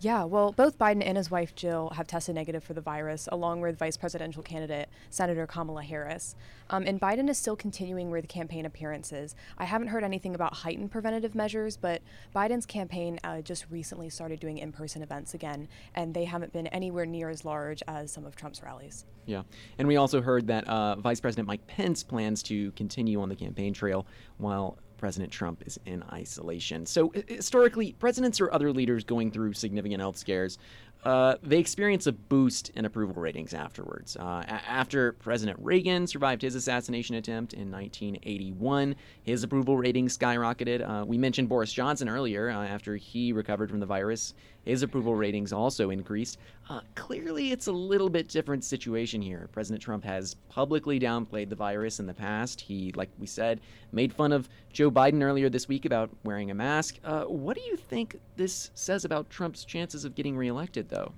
Yeah, 0.00 0.24
well, 0.24 0.52
both 0.52 0.78
Biden 0.78 1.02
and 1.04 1.16
his 1.16 1.30
wife 1.30 1.54
Jill 1.54 1.90
have 1.90 2.06
tested 2.06 2.34
negative 2.34 2.62
for 2.62 2.74
the 2.74 2.80
virus, 2.80 3.28
along 3.32 3.60
with 3.60 3.78
vice 3.78 3.96
presidential 3.96 4.42
candidate 4.42 4.88
Senator 5.08 5.46
Kamala 5.46 5.82
Harris. 5.82 6.34
Um, 6.68 6.84
and 6.86 7.00
Biden 7.00 7.28
is 7.30 7.38
still 7.38 7.56
continuing 7.56 8.10
with 8.10 8.28
campaign 8.28 8.66
appearances. 8.66 9.34
I 9.56 9.64
haven't 9.64 9.88
heard 9.88 10.04
anything 10.04 10.34
about 10.34 10.54
heightened 10.54 10.90
preventative 10.90 11.34
measures, 11.34 11.76
but 11.76 12.02
Biden's 12.34 12.66
campaign 12.66 13.18
uh, 13.24 13.40
just 13.40 13.66
recently 13.70 14.10
started 14.10 14.40
doing 14.40 14.58
in 14.58 14.72
person 14.72 15.02
events 15.02 15.32
again, 15.34 15.68
and 15.94 16.12
they 16.12 16.24
haven't 16.24 16.52
been 16.52 16.66
anywhere 16.68 17.06
near 17.06 17.30
as 17.30 17.44
large 17.44 17.82
as 17.88 18.10
some 18.12 18.26
of 18.26 18.36
Trump's 18.36 18.62
rallies. 18.62 19.06
Yeah. 19.26 19.42
And 19.78 19.88
we 19.88 19.96
also 19.96 20.20
heard 20.20 20.48
that 20.48 20.68
uh, 20.68 20.96
Vice 20.96 21.20
President 21.20 21.48
Mike 21.48 21.66
Pence 21.66 22.02
plans 22.02 22.42
to 22.44 22.72
continue 22.72 23.22
on 23.22 23.28
the 23.28 23.36
campaign 23.36 23.72
trail 23.72 24.06
while 24.36 24.76
President 25.04 25.30
Trump 25.30 25.62
is 25.66 25.78
in 25.84 26.02
isolation. 26.14 26.86
So, 26.86 27.12
historically, 27.28 27.92
presidents 27.92 28.40
or 28.40 28.50
other 28.50 28.72
leaders 28.72 29.04
going 29.04 29.30
through 29.30 29.52
significant 29.52 30.00
health 30.00 30.16
scares 30.16 30.56
uh, 31.04 31.36
they 31.42 31.58
experience 31.58 32.06
a 32.06 32.12
boost 32.12 32.70
in 32.70 32.84
approval 32.84 33.20
ratings 33.20 33.52
afterwards. 33.52 34.16
Uh, 34.16 34.42
after 34.48 35.12
President 35.12 35.58
Reagan 35.60 36.06
survived 36.06 36.40
his 36.40 36.54
assassination 36.54 37.16
attempt 37.16 37.52
in 37.52 37.70
1981, 37.70 38.96
his 39.22 39.42
approval 39.42 39.76
ratings 39.76 40.16
skyrocketed. 40.16 40.88
Uh, 40.88 41.04
we 41.04 41.18
mentioned 41.18 41.48
Boris 41.48 41.72
Johnson 41.72 42.08
earlier. 42.08 42.50
Uh, 42.50 42.64
after 42.64 42.96
he 42.96 43.32
recovered 43.32 43.68
from 43.68 43.80
the 43.80 43.86
virus, 43.86 44.34
his 44.64 44.82
approval 44.82 45.14
ratings 45.14 45.52
also 45.52 45.90
increased. 45.90 46.38
Uh, 46.68 46.80
clearly, 46.94 47.52
it's 47.52 47.66
a 47.66 47.72
little 47.72 48.08
bit 48.08 48.28
different 48.28 48.64
situation 48.64 49.20
here. 49.20 49.48
President 49.52 49.82
Trump 49.82 50.04
has 50.04 50.34
publicly 50.48 50.98
downplayed 50.98 51.48
the 51.48 51.56
virus 51.56 52.00
in 52.00 52.06
the 52.06 52.14
past. 52.14 52.60
He, 52.60 52.92
like 52.96 53.10
we 53.18 53.26
said, 53.26 53.60
made 53.92 54.12
fun 54.12 54.32
of 54.32 54.48
Joe 54.72 54.90
Biden 54.90 55.22
earlier 55.22 55.48
this 55.48 55.68
week 55.68 55.84
about 55.84 56.10
wearing 56.24 56.50
a 56.50 56.54
mask. 56.54 56.98
what 57.26 57.56
do 57.56 57.62
you 57.62 57.76
think 57.76 58.18
this 58.36 58.70
says 58.74 59.04
about 59.04 59.28
Trump's 59.30 59.64
chances 59.64 60.04
of 60.04 60.14
getting 60.14 60.36
reelected? 60.36 60.84
though? 60.88 61.12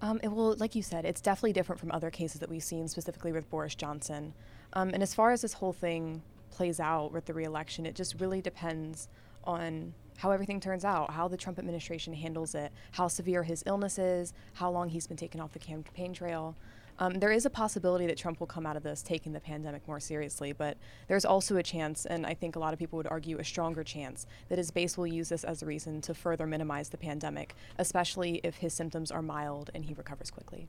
Um, 0.00 0.20
it, 0.22 0.28
well, 0.28 0.54
like 0.58 0.74
you 0.74 0.82
said, 0.82 1.04
it's 1.04 1.20
definitely 1.20 1.52
different 1.52 1.80
from 1.80 1.90
other 1.92 2.10
cases 2.10 2.40
that 2.40 2.50
we've 2.50 2.62
seen, 2.62 2.88
specifically 2.88 3.32
with 3.32 3.48
Boris 3.48 3.74
Johnson. 3.74 4.34
Um, 4.74 4.90
and 4.92 5.02
as 5.02 5.14
far 5.14 5.30
as 5.30 5.40
this 5.40 5.54
whole 5.54 5.72
thing 5.72 6.22
plays 6.50 6.80
out 6.80 7.12
with 7.12 7.24
the 7.24 7.34
reelection, 7.34 7.86
it 7.86 7.94
just 7.94 8.20
really 8.20 8.42
depends 8.42 9.08
on 9.44 9.94
how 10.16 10.30
everything 10.30 10.60
turns 10.60 10.84
out, 10.84 11.10
how 11.10 11.28
the 11.28 11.36
Trump 11.36 11.58
administration 11.58 12.14
handles 12.14 12.54
it, 12.54 12.72
how 12.92 13.08
severe 13.08 13.42
his 13.42 13.62
illness 13.66 13.98
is, 13.98 14.32
how 14.54 14.70
long 14.70 14.88
he's 14.88 15.06
been 15.06 15.16
taken 15.16 15.40
off 15.40 15.52
the 15.52 15.58
campaign 15.58 16.12
trail. 16.12 16.54
Um, 16.98 17.14
there 17.14 17.32
is 17.32 17.44
a 17.44 17.50
possibility 17.50 18.06
that 18.06 18.16
Trump 18.16 18.38
will 18.38 18.46
come 18.46 18.66
out 18.66 18.76
of 18.76 18.84
this 18.84 19.02
taking 19.02 19.32
the 19.32 19.40
pandemic 19.40 19.86
more 19.88 19.98
seriously, 19.98 20.52
but 20.52 20.76
there's 21.08 21.24
also 21.24 21.56
a 21.56 21.62
chance, 21.62 22.06
and 22.06 22.24
I 22.24 22.34
think 22.34 22.54
a 22.54 22.60
lot 22.60 22.72
of 22.72 22.78
people 22.78 22.96
would 22.98 23.08
argue 23.08 23.38
a 23.38 23.44
stronger 23.44 23.82
chance, 23.82 24.26
that 24.48 24.58
his 24.58 24.70
base 24.70 24.96
will 24.96 25.06
use 25.06 25.28
this 25.28 25.42
as 25.42 25.62
a 25.62 25.66
reason 25.66 26.00
to 26.02 26.14
further 26.14 26.46
minimize 26.46 26.90
the 26.90 26.96
pandemic, 26.96 27.56
especially 27.78 28.40
if 28.44 28.56
his 28.56 28.72
symptoms 28.74 29.10
are 29.10 29.22
mild 29.22 29.70
and 29.74 29.86
he 29.86 29.94
recovers 29.94 30.30
quickly. 30.30 30.68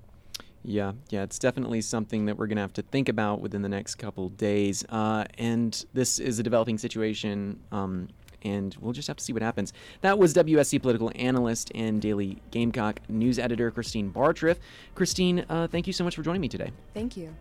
Yeah, 0.64 0.94
yeah, 1.10 1.22
it's 1.22 1.38
definitely 1.38 1.82
something 1.82 2.26
that 2.26 2.40
we're 2.40 2.48
going 2.48 2.56
to 2.56 2.64
have 2.64 2.74
to 2.74 2.82
think 2.82 3.08
about 3.08 3.40
within 3.40 3.62
the 3.62 3.70
next 3.70 3.96
couple 3.96 4.30
days. 4.30 4.84
Uh, 4.90 5.26
and 5.38 5.86
this 5.94 6.18
is 6.18 6.40
a 6.40 6.44
developing 6.44 6.80
situation 6.80 7.60
um, 7.72 8.08
and 8.46 8.76
we'll 8.80 8.94
just 8.94 9.08
have 9.08 9.18
to 9.18 9.24
see 9.24 9.34
what 9.34 9.42
happens. 9.42 9.74
That 10.02 10.18
was 10.18 10.34
WSC 10.34 10.82
political 10.82 11.12
analyst 11.16 11.72
and 11.76 12.02
Daily 12.02 12.42
Gamecock 12.52 13.02
news 13.10 13.40
editor 13.40 13.72
Christine 13.72 14.12
Bartriff. 14.12 14.58
Christine, 14.94 15.46
uh, 15.50 15.68
thank 15.68 15.88
you 15.88 15.94
so 15.94 16.04
much 16.04 16.16
for 16.16 16.22
joining 16.22 16.42
me 16.42 16.48
today. 16.48 16.72
Thank 16.94 17.18
you. 17.18 17.36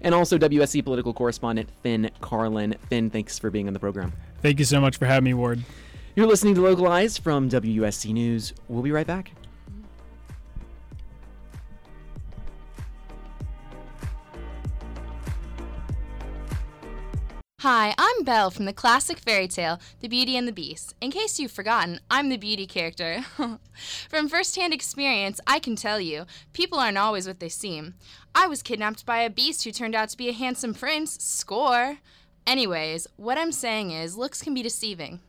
And 0.00 0.14
also 0.14 0.36
WSC 0.36 0.84
political 0.84 1.14
correspondent 1.14 1.70
Finn 1.82 2.10
Carlin. 2.20 2.74
Finn, 2.90 3.08
thanks 3.10 3.38
for 3.38 3.50
being 3.50 3.68
on 3.68 3.72
the 3.72 3.80
program. 3.80 4.12
Thank 4.42 4.58
you 4.58 4.64
so 4.64 4.80
much 4.80 4.96
for 4.96 5.06
having 5.06 5.24
me, 5.24 5.34
Ward. 5.34 5.64
You're 6.16 6.26
listening 6.26 6.56
to 6.56 6.60
Localized 6.60 7.22
from 7.22 7.48
WSC 7.48 8.12
News. 8.12 8.52
We'll 8.68 8.82
be 8.82 8.90
right 8.90 9.06
back. 9.06 9.30
Hi, 17.70 17.94
I'm 17.98 18.24
Belle 18.24 18.50
from 18.50 18.64
the 18.64 18.72
classic 18.72 19.18
fairy 19.18 19.46
tale, 19.46 19.78
The 20.00 20.08
Beauty 20.08 20.38
and 20.38 20.48
the 20.48 20.52
Beast. 20.52 20.94
In 21.02 21.10
case 21.10 21.38
you've 21.38 21.52
forgotten, 21.52 22.00
I'm 22.10 22.30
the 22.30 22.38
beauty 22.38 22.66
character. 22.66 23.26
from 24.08 24.30
first-hand 24.30 24.72
experience, 24.72 25.38
I 25.46 25.58
can 25.58 25.76
tell 25.76 26.00
you, 26.00 26.24
people 26.54 26.78
aren't 26.78 26.96
always 26.96 27.26
what 27.26 27.40
they 27.40 27.50
seem. 27.50 27.92
I 28.34 28.46
was 28.46 28.62
kidnapped 28.62 29.04
by 29.04 29.18
a 29.18 29.28
beast 29.28 29.64
who 29.64 29.70
turned 29.70 29.94
out 29.94 30.08
to 30.08 30.16
be 30.16 30.30
a 30.30 30.32
handsome 30.32 30.72
prince. 30.72 31.22
Score! 31.22 31.98
Anyways, 32.46 33.06
what 33.16 33.36
I'm 33.36 33.52
saying 33.52 33.90
is, 33.90 34.16
looks 34.16 34.40
can 34.40 34.54
be 34.54 34.62
deceiving. 34.62 35.20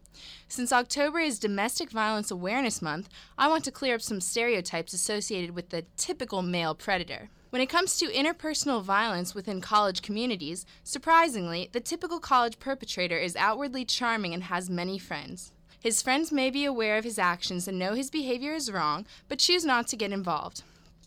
Since 0.48 0.72
October 0.72 1.20
is 1.20 1.40
Domestic 1.40 1.92
Violence 1.92 2.32
Awareness 2.32 2.82
Month, 2.82 3.10
I 3.38 3.50
want 3.50 3.66
to 3.66 3.72
clear 3.72 3.96
up 3.96 4.02
some 4.02 4.22
stereotypes 4.22 4.94
associated 4.94 5.52
with 5.52 5.72
the 5.72 5.84
typical 5.98 6.42
male 6.42 6.74
predator. 6.74 7.32
When 7.50 7.64
it 7.64 7.70
comes 7.70 7.98
to 7.98 8.06
interpersonal 8.06 8.84
violence 8.84 9.34
within 9.34 9.60
college 9.60 10.04
communities, 10.04 10.68
surprisingly, 10.84 11.68
the 11.72 11.80
typical 11.80 12.20
college 12.20 12.60
perpetrator 12.60 13.18
is 13.18 13.36
outwardly 13.36 13.86
charming 13.86 14.36
and 14.36 14.44
has 14.44 14.70
many 14.70 15.00
friends. 15.00 15.52
His 15.80 16.04
friends 16.04 16.32
may 16.32 16.52
be 16.52 16.64
aware 16.64 17.00
of 17.00 17.06
his 17.06 17.18
actions 17.18 17.68
and 17.68 17.80
know 17.80 17.96
his 17.96 18.12
behavior 18.12 18.54
is 18.54 18.72
wrong, 18.72 19.08
but 19.28 19.40
choose 19.40 19.66
not 19.66 19.88
to 19.88 19.96
get 19.96 20.12
involved. 20.12 20.62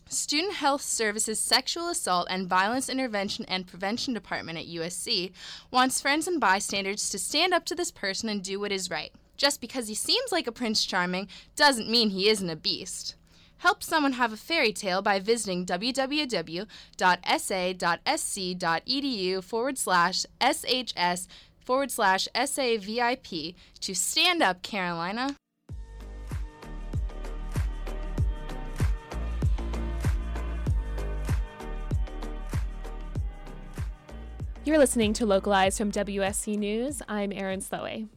Student 0.09 0.55
Health 0.55 0.81
Services 0.81 1.39
Sexual 1.39 1.87
Assault 1.87 2.27
and 2.29 2.49
Violence 2.49 2.89
Intervention 2.89 3.45
and 3.47 3.65
Prevention 3.65 4.13
Department 4.13 4.57
at 4.57 4.67
USC 4.67 5.31
wants 5.71 6.01
friends 6.01 6.27
and 6.27 6.41
bystanders 6.41 7.09
to 7.09 7.19
stand 7.19 7.53
up 7.53 7.63
to 7.65 7.75
this 7.75 7.91
person 7.91 8.27
and 8.27 8.43
do 8.43 8.59
what 8.59 8.73
is 8.73 8.89
right. 8.89 9.13
Just 9.37 9.61
because 9.61 9.87
he 9.87 9.95
seems 9.95 10.33
like 10.33 10.47
a 10.47 10.51
Prince 10.51 10.83
Charming 10.83 11.29
doesn't 11.55 11.89
mean 11.89 12.09
he 12.09 12.27
isn't 12.27 12.49
a 12.49 12.57
beast. 12.57 13.15
Help 13.57 13.81
someone 13.83 14.13
have 14.13 14.33
a 14.33 14.37
fairy 14.37 14.73
tale 14.73 15.01
by 15.01 15.19
visiting 15.19 15.65
www.sa.sc.edu 15.65 16.63
forward 19.43 19.77
slash 19.77 20.25
SHS 20.41 21.27
forward 21.59 21.91
slash 21.91 22.27
SAVIP 22.35 23.55
to 23.79 23.95
stand 23.95 24.43
up, 24.43 24.61
Carolina. 24.61 25.35
You're 34.65 34.77
listening 34.77 35.11
to 35.15 35.25
Localized 35.25 35.77
from 35.77 35.91
WSC 35.91 36.57
News. 36.57 37.01
I'm 37.09 37.33
Erin 37.33 37.59
Slowey. 37.59 38.07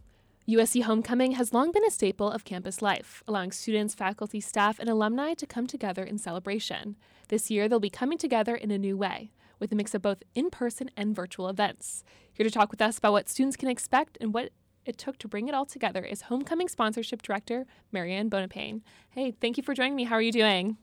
USC 0.49 0.85
Homecoming 0.85 1.33
has 1.33 1.53
long 1.53 1.73
been 1.73 1.85
a 1.85 1.91
staple 1.91 2.31
of 2.31 2.45
campus 2.45 2.81
life, 2.81 3.21
allowing 3.27 3.51
students, 3.51 3.97
faculty, 3.97 4.41
staff, 4.41 4.79
and 4.79 4.89
alumni 4.89 5.35
to 5.35 5.45
come 5.45 5.67
together 5.67 6.05
in 6.05 6.19
celebration. 6.19 6.95
This 7.27 7.51
year, 7.51 7.69
they'll 7.69 7.81
be 7.81 7.91
coming 7.91 8.17
together 8.17 8.55
in 8.55 8.71
a 8.71 8.79
new 8.79 8.97
way, 8.97 9.33
with 9.59 9.73
a 9.73 9.75
mix 9.75 9.93
of 9.93 10.03
both 10.03 10.23
in 10.37 10.51
person 10.51 10.89
and 10.97 11.17
virtual 11.17 11.49
events. 11.49 12.05
Here 12.33 12.45
to 12.45 12.51
talk 12.51 12.71
with 12.71 12.81
us 12.81 12.97
about 12.97 13.11
what 13.11 13.29
students 13.29 13.57
can 13.57 13.69
expect 13.69 14.19
and 14.21 14.33
what 14.33 14.51
it 14.85 14.99
took 14.99 15.19
to 15.19 15.27
bring 15.27 15.49
it 15.49 15.55
all 15.55 15.67
together 15.67 16.05
is 16.05 16.23
Homecoming 16.23 16.69
Sponsorship 16.69 17.23
Director 17.23 17.67
Marianne 17.91 18.31
Bonapane. 18.31 18.83
Hey, 19.11 19.33
thank 19.33 19.57
you 19.57 19.65
for 19.65 19.75
joining 19.75 19.97
me. 19.97 20.05
How 20.05 20.15
are 20.15 20.23
you 20.23 20.31
doing? 20.31 20.77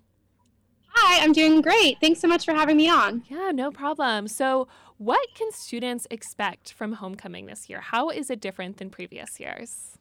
Hi, 0.96 1.24
I'm 1.24 1.34
doing 1.34 1.62
great. 1.62 2.00
Thanks 2.00 2.20
so 2.20 2.28
much 2.28 2.46
for 2.46 2.54
having 2.54 2.78
me 2.78 2.88
on. 2.88 3.24
Yeah, 3.28 3.52
no 3.52 3.72
problem. 3.72 4.28
So, 4.28 4.68
what 4.98 5.28
can 5.34 5.52
students 5.52 6.06
expect 6.12 6.72
from 6.72 6.94
homecoming 6.94 7.48
this 7.48 7.68
year? 7.68 7.82
How 7.82 8.10
is 8.10 8.30
it 8.30 8.40
different 8.40 8.78
than 8.78 8.90
previous 8.90 9.40
years? 9.40 9.98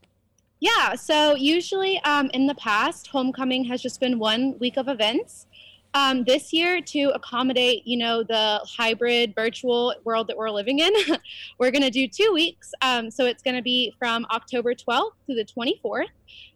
Yeah, 0.60 0.94
so 0.94 1.34
usually 1.34 1.98
um, 2.04 2.30
in 2.34 2.46
the 2.46 2.54
past, 2.54 3.08
homecoming 3.08 3.64
has 3.64 3.82
just 3.82 4.00
been 4.00 4.18
one 4.18 4.58
week 4.60 4.76
of 4.76 4.86
events. 4.86 5.46
Um, 5.94 6.24
this 6.24 6.52
year, 6.52 6.80
to 6.80 7.10
accommodate, 7.14 7.86
you 7.86 7.96
know, 7.96 8.22
the 8.22 8.60
hybrid 8.64 9.34
virtual 9.34 9.94
world 10.04 10.28
that 10.28 10.36
we're 10.36 10.50
living 10.50 10.78
in, 10.78 10.92
we're 11.58 11.70
going 11.70 11.82
to 11.82 11.90
do 11.90 12.06
two 12.06 12.32
weeks. 12.32 12.72
Um, 12.80 13.10
so 13.10 13.26
it's 13.26 13.42
going 13.42 13.56
to 13.56 13.62
be 13.62 13.92
from 13.98 14.24
October 14.30 14.74
12th 14.74 15.12
to 15.26 15.34
the 15.34 15.44
24th. 15.44 16.06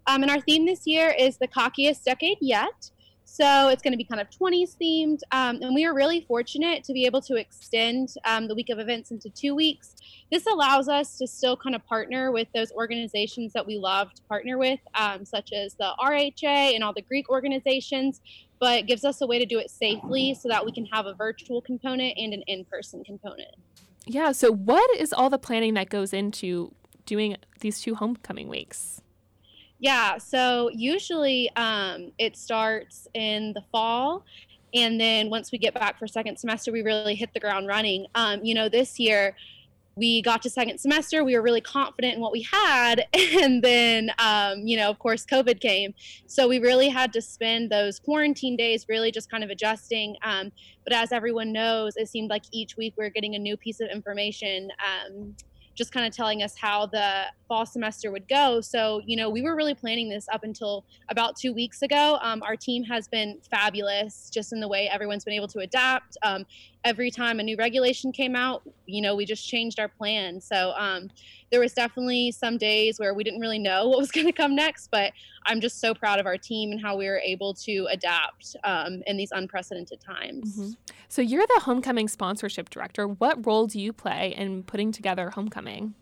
Um, 0.07 0.23
and 0.23 0.31
our 0.31 0.40
theme 0.40 0.66
this 0.66 0.87
year 0.87 1.14
is 1.19 1.38
the 1.38 1.49
cockiest 1.49 2.05
decade 2.05 2.38
yet. 2.40 2.90
So 3.28 3.68
it's 3.68 3.83
going 3.83 3.92
to 3.92 3.99
be 3.99 4.04
kind 4.04 4.21
of 4.21 4.30
20s 4.30 4.76
themed. 4.80 5.18
Um, 5.33 5.61
and 5.61 5.75
we 5.75 5.85
are 5.85 5.92
really 5.92 6.23
fortunate 6.23 6.85
to 6.85 6.92
be 6.92 7.04
able 7.04 7.21
to 7.23 7.35
extend 7.35 8.14
um, 8.25 8.47
the 8.49 8.54
week 8.54 8.71
of 8.71 8.78
events 8.78 9.11
into 9.11 9.28
two 9.28 9.54
weeks. 9.54 9.97
This 10.30 10.47
allows 10.47 10.88
us 10.88 11.18
to 11.18 11.26
still 11.26 11.56
kind 11.56 11.75
of 11.75 11.85
partner 11.87 12.30
with 12.30 12.49
those 12.54 12.73
organizations 12.73 13.52
that 13.52 13.66
we 13.66 13.76
love 13.76 14.14
to 14.14 14.23
partner 14.23 14.56
with, 14.56 14.80
um, 14.95 15.25
such 15.25 15.52
as 15.52 15.75
the 15.75 15.92
RHA 16.00 16.75
and 16.75 16.83
all 16.83 16.95
the 16.95 17.02
Greek 17.02 17.28
organizations, 17.28 18.21
but 18.61 18.87
gives 18.87 19.04
us 19.04 19.21
a 19.21 19.26
way 19.26 19.38
to 19.38 19.45
do 19.45 19.59
it 19.59 19.71
safely 19.71 20.33
so 20.33 20.49
that 20.49 20.64
we 20.64 20.73
can 20.73 20.87
have 20.87 21.06
a 21.06 21.12
virtual 21.12 21.61
component 21.61 22.16
and 22.16 22.33
an 22.33 22.42
in 22.47 22.64
person 22.64 23.02
component. 23.04 23.54
Yeah. 24.06 24.33
So, 24.33 24.52
what 24.52 24.88
is 24.97 25.12
all 25.12 25.30
the 25.30 25.38
planning 25.38 25.75
that 25.75 25.90
goes 25.90 26.12
into 26.12 26.73
doing 27.06 27.37
these 27.61 27.80
two 27.80 27.97
homecoming 27.97 28.49
weeks? 28.49 29.02
Yeah, 29.78 30.18
so 30.18 30.71
usually 30.73 31.50
um, 31.56 32.12
it 32.18 32.37
starts 32.37 33.09
in 33.14 33.52
the 33.52 33.62
fall. 33.73 34.25
And 34.75 35.00
then 35.00 35.30
once 35.30 35.52
we 35.52 35.59
get 35.59 35.75
back 35.75 35.99
for 35.99 36.06
second 36.06 36.38
semester, 36.38 36.73
we 36.73 36.83
really 36.83 37.14
hit 37.14 37.30
the 37.35 37.40
ground 37.40 37.66
running. 37.66 38.06
Um, 38.14 38.45
you 38.45 38.54
know, 38.54 38.68
this 38.68 38.99
year 38.99 39.35
we 39.97 40.21
got 40.21 40.42
to 40.42 40.50
second 40.50 40.78
semester, 40.78 41.25
we 41.25 41.35
were 41.35 41.40
really 41.40 41.62
confident 41.62 42.14
in 42.14 42.21
what 42.21 42.33
we 42.33 42.42
had. 42.42 43.06
And 43.42 43.62
then, 43.62 44.11
um, 44.18 44.61
you 44.66 44.76
know, 44.76 44.88
of 44.88 44.99
course, 44.99 45.25
COVID 45.26 45.61
came. 45.61 45.95
So 46.26 46.49
we 46.49 46.59
really 46.59 46.88
had 46.88 47.12
to 47.14 47.21
spend 47.21 47.71
those 47.71 47.99
quarantine 47.99 48.56
days 48.56 48.86
really 48.89 49.10
just 49.10 49.30
kind 49.30 49.45
of 49.45 49.50
adjusting. 49.50 50.17
Um, 50.23 50.52
but 50.84 50.93
as 50.93 51.12
everyone 51.12 51.52
knows, 51.52 51.95
it 51.97 52.08
seemed 52.08 52.30
like 52.30 52.45
each 52.52 52.76
week 52.76 52.95
we 52.97 53.04
are 53.04 53.10
getting 53.10 53.34
a 53.34 53.39
new 53.39 53.56
piece 53.56 53.80
of 53.80 53.89
information 53.89 54.71
um, 54.80 55.34
just 55.76 55.93
kind 55.93 56.06
of 56.06 56.15
telling 56.15 56.43
us 56.43 56.56
how 56.56 56.86
the 56.86 57.25
fall 57.47 57.65
semester 57.65 58.10
would 58.10 58.26
go. 58.28 58.60
So, 58.60 59.00
you 59.06 59.17
know, 59.17 59.30
we 59.30 59.43
were 59.43 59.54
really 59.54 59.75
planning 59.75 60.08
this 60.08 60.26
up 60.32 60.43
until 60.43 60.84
about 61.08 61.36
two 61.36 61.52
weeks 61.52 61.82
ago. 61.82 62.19
Um, 62.23 62.43
our 62.43 62.56
team 62.56 62.82
has 62.84 63.06
been 63.06 63.39
fabulous 63.49 64.30
just 64.32 64.52
in 64.52 64.60
the 64.60 64.69
way 64.69 64.89
everyone's 64.89 65.25
been 65.25 65.34
able 65.34 65.49
to 65.49 65.60
adapt. 65.60 66.17
Um, 66.23 66.47
every 66.86 67.10
time 67.10 67.40
a 67.40 67.42
new 67.42 67.56
regulation 67.56 68.12
came 68.12 68.36
out, 68.36 68.62
you 68.86 69.02
know, 69.02 69.16
we 69.16 69.26
just 69.26 69.46
changed 69.46 69.80
our 69.80 69.88
plan. 69.88 70.40
So, 70.40 70.72
um, 70.78 71.10
there 71.50 71.60
was 71.60 71.72
definitely 71.72 72.30
some 72.30 72.58
days 72.58 72.99
where 72.99 73.12
we 73.12 73.25
didn't 73.25 73.40
really 73.40 73.58
know 73.58 73.88
what 73.88 73.99
was 73.99 74.10
going 74.16 74.26
to 74.26 74.32
come 74.32 74.54
next, 74.54 74.88
but 74.90 75.12
I'm 75.46 75.60
just 75.60 75.80
so 75.80 75.94
proud 75.94 76.20
of 76.20 76.26
our 76.26 76.38
team 76.38 76.70
and 76.70 76.80
how 76.80 76.96
we 76.96 77.08
were 77.08 77.18
able 77.18 77.54
to 77.54 77.88
adapt 77.90 78.56
um, 78.64 79.02
in 79.06 79.16
these 79.16 79.32
unprecedented 79.32 80.00
times. 80.00 80.56
Mm-hmm. 80.56 80.70
So, 81.08 81.22
you're 81.22 81.46
the 81.46 81.60
homecoming 81.64 82.06
sponsorship 82.06 82.70
director. 82.70 83.08
What 83.08 83.44
role 83.44 83.66
do 83.66 83.80
you 83.80 83.92
play 83.92 84.32
in 84.36 84.62
putting 84.62 84.92
together 84.92 85.30
homecoming? 85.30 85.94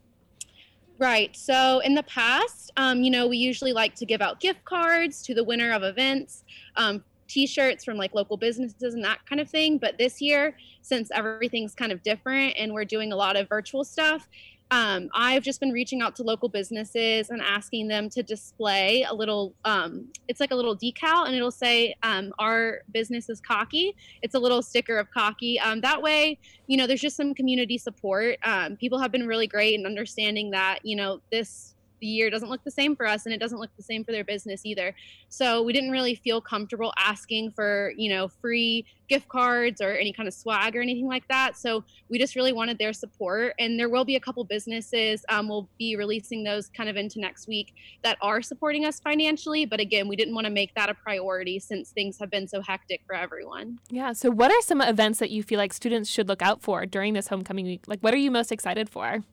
Right. 0.96 1.36
So 1.36 1.80
in 1.80 1.94
the 1.94 2.04
past, 2.04 2.70
um, 2.76 3.02
you 3.02 3.10
know, 3.10 3.26
we 3.26 3.36
usually 3.36 3.72
like 3.72 3.96
to 3.96 4.06
give 4.06 4.22
out 4.22 4.38
gift 4.38 4.64
cards 4.64 5.22
to 5.22 5.34
the 5.34 5.42
winner 5.42 5.72
of 5.72 5.82
events, 5.82 6.44
um, 6.76 7.02
t-shirts 7.34 7.84
from 7.84 7.96
like 7.96 8.14
local 8.14 8.36
businesses 8.36 8.94
and 8.94 9.04
that 9.04 9.18
kind 9.28 9.40
of 9.40 9.50
thing. 9.50 9.76
But 9.76 9.98
this 9.98 10.20
year, 10.20 10.56
since 10.82 11.10
everything's 11.12 11.74
kind 11.74 11.90
of 11.90 12.00
different 12.04 12.54
and 12.56 12.72
we're 12.72 12.84
doing 12.84 13.12
a 13.12 13.16
lot 13.16 13.36
of 13.36 13.48
virtual 13.48 13.84
stuff, 13.84 14.28
um, 14.70 15.10
I've 15.12 15.42
just 15.42 15.60
been 15.60 15.72
reaching 15.72 16.00
out 16.00 16.16
to 16.16 16.22
local 16.22 16.48
businesses 16.48 17.30
and 17.30 17.42
asking 17.42 17.88
them 17.88 18.08
to 18.10 18.22
display 18.22 19.04
a 19.08 19.12
little, 19.12 19.52
um, 19.64 20.06
it's 20.28 20.40
like 20.40 20.52
a 20.52 20.54
little 20.54 20.76
decal 20.76 21.26
and 21.26 21.34
it'll 21.34 21.50
say, 21.50 21.94
um, 22.02 22.32
our 22.38 22.80
business 22.92 23.28
is 23.28 23.40
cocky. 23.40 23.94
It's 24.22 24.34
a 24.34 24.38
little 24.38 24.62
sticker 24.62 24.98
of 24.98 25.10
cocky. 25.10 25.60
Um, 25.60 25.80
that 25.82 26.00
way, 26.00 26.38
you 26.66 26.76
know, 26.76 26.86
there's 26.86 27.02
just 27.02 27.16
some 27.16 27.34
community 27.34 27.78
support. 27.78 28.38
Um, 28.44 28.76
people 28.76 28.98
have 29.00 29.12
been 29.12 29.26
really 29.26 29.46
great 29.46 29.78
in 29.78 29.86
understanding 29.86 30.50
that, 30.52 30.78
you 30.82 30.96
know, 30.96 31.20
this 31.30 31.73
the 32.04 32.10
year 32.10 32.28
doesn't 32.28 32.50
look 32.50 32.62
the 32.64 32.70
same 32.70 32.94
for 32.94 33.06
us 33.06 33.24
and 33.24 33.34
it 33.34 33.38
doesn't 33.38 33.58
look 33.58 33.74
the 33.78 33.82
same 33.82 34.04
for 34.04 34.12
their 34.12 34.24
business 34.24 34.66
either. 34.66 34.94
So 35.30 35.62
we 35.62 35.72
didn't 35.72 35.90
really 35.90 36.14
feel 36.14 36.38
comfortable 36.38 36.92
asking 36.98 37.52
for, 37.52 37.94
you 37.96 38.10
know, 38.10 38.28
free 38.28 38.84
gift 39.08 39.26
cards 39.28 39.80
or 39.80 39.92
any 39.92 40.12
kind 40.12 40.28
of 40.28 40.34
swag 40.34 40.76
or 40.76 40.82
anything 40.82 41.08
like 41.08 41.26
that. 41.28 41.56
So 41.56 41.82
we 42.10 42.18
just 42.18 42.36
really 42.36 42.52
wanted 42.52 42.76
their 42.76 42.92
support. 42.92 43.54
And 43.58 43.80
there 43.80 43.88
will 43.88 44.04
be 44.04 44.16
a 44.16 44.20
couple 44.20 44.44
businesses, 44.44 45.24
um, 45.30 45.48
we'll 45.48 45.66
be 45.78 45.96
releasing 45.96 46.44
those 46.44 46.68
kind 46.68 46.90
of 46.90 46.96
into 46.96 47.20
next 47.20 47.48
week 47.48 47.72
that 48.02 48.18
are 48.20 48.42
supporting 48.42 48.84
us 48.84 49.00
financially. 49.00 49.64
But 49.64 49.80
again, 49.80 50.06
we 50.06 50.14
didn't 50.16 50.34
want 50.34 50.46
to 50.46 50.52
make 50.52 50.74
that 50.74 50.90
a 50.90 50.94
priority 50.94 51.58
since 51.58 51.90
things 51.90 52.18
have 52.18 52.30
been 52.30 52.46
so 52.46 52.60
hectic 52.60 53.00
for 53.06 53.14
everyone. 53.14 53.78
Yeah. 53.88 54.12
So 54.12 54.30
what 54.30 54.50
are 54.50 54.60
some 54.60 54.82
events 54.82 55.20
that 55.20 55.30
you 55.30 55.42
feel 55.42 55.58
like 55.58 55.72
students 55.72 56.10
should 56.10 56.28
look 56.28 56.42
out 56.42 56.60
for 56.60 56.84
during 56.84 57.14
this 57.14 57.28
homecoming 57.28 57.64
week? 57.64 57.84
Like, 57.86 58.00
what 58.00 58.12
are 58.12 58.18
you 58.18 58.30
most 58.30 58.52
excited 58.52 58.90
for? 58.90 59.24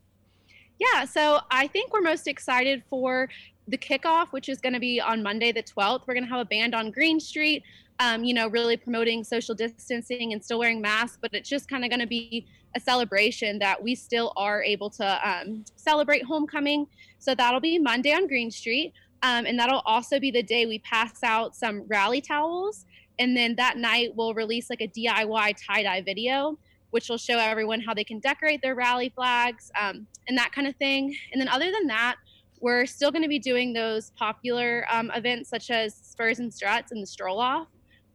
Yeah, 0.82 1.06
so 1.06 1.42
I 1.52 1.68
think 1.68 1.94
we're 1.94 2.02
most 2.02 2.28
excited 2.28 2.82
for 2.90 3.30
the 3.68 3.78
kickoff, 3.78 4.30
which 4.32 4.50
is 4.50 4.60
going 4.60 4.74
to 4.74 4.80
be 4.80 5.00
on 5.00 5.22
Monday 5.22 5.52
the 5.52 5.62
12th. 5.62 6.08
We're 6.08 6.16
going 6.16 6.24
to 6.24 6.30
have 6.32 6.40
a 6.40 6.46
band 6.46 6.74
on 6.74 6.90
Green 6.90 7.20
Street, 7.20 7.62
um, 8.00 8.24
you 8.24 8.34
know, 8.34 8.48
really 8.48 8.78
promoting 8.78 9.24
social 9.24 9.54
distancing 9.54 10.34
and 10.34 10.44
still 10.44 10.58
wearing 10.58 10.82
masks, 10.82 11.20
but 11.22 11.36
it's 11.36 11.48
just 11.48 11.70
kind 11.70 11.84
of 11.84 11.92
going 11.92 12.00
to 12.00 12.08
be 12.08 12.48
a 12.76 12.80
celebration 12.80 13.60
that 13.60 13.84
we 13.84 13.94
still 13.94 14.34
are 14.38 14.64
able 14.64 14.90
to 14.90 15.30
um, 15.30 15.64
celebrate 15.76 16.26
homecoming. 16.26 16.88
So 17.20 17.36
that'll 17.36 17.60
be 17.60 17.78
Monday 17.78 18.14
on 18.14 18.26
Green 18.26 18.50
Street. 18.50 18.92
Um, 19.22 19.46
and 19.46 19.60
that'll 19.60 19.84
also 19.86 20.20
be 20.20 20.32
the 20.32 20.42
day 20.42 20.66
we 20.66 20.80
pass 20.80 21.22
out 21.22 21.56
some 21.56 21.84
rally 21.90 22.22
towels. 22.22 22.88
And 23.20 23.38
then 23.38 23.54
that 23.58 23.78
night, 23.78 24.16
we'll 24.16 24.34
release 24.34 24.72
like 24.72 24.82
a 24.82 24.88
DIY 24.88 25.58
tie 25.64 25.84
dye 25.84 26.02
video 26.02 26.58
which 26.92 27.10
will 27.10 27.18
show 27.18 27.38
everyone 27.38 27.82
how 27.82 27.94
they 27.94 28.04
can 28.04 28.20
decorate 28.20 28.62
their 28.62 28.76
rally 28.76 29.10
flags 29.10 29.72
um, 29.80 30.06
and 30.28 30.38
that 30.38 30.52
kind 30.52 30.68
of 30.68 30.76
thing. 30.76 31.16
And 31.32 31.42
then, 31.42 31.48
other 31.48 31.72
than 31.72 31.88
that, 31.88 32.18
we're 32.60 32.86
still 32.86 33.12
going 33.12 33.24
to 33.24 33.30
be 33.30 33.40
doing 33.40 33.74
those 33.74 34.12
popular 34.12 34.86
um, 34.90 35.12
events 35.16 35.50
such 35.50 35.72
as 35.72 35.96
Spurs 35.96 36.40
and 36.40 36.54
Struts 36.54 36.92
and 36.92 37.02
the 37.02 37.08
Stroll 37.08 37.40
Off. 37.40 37.68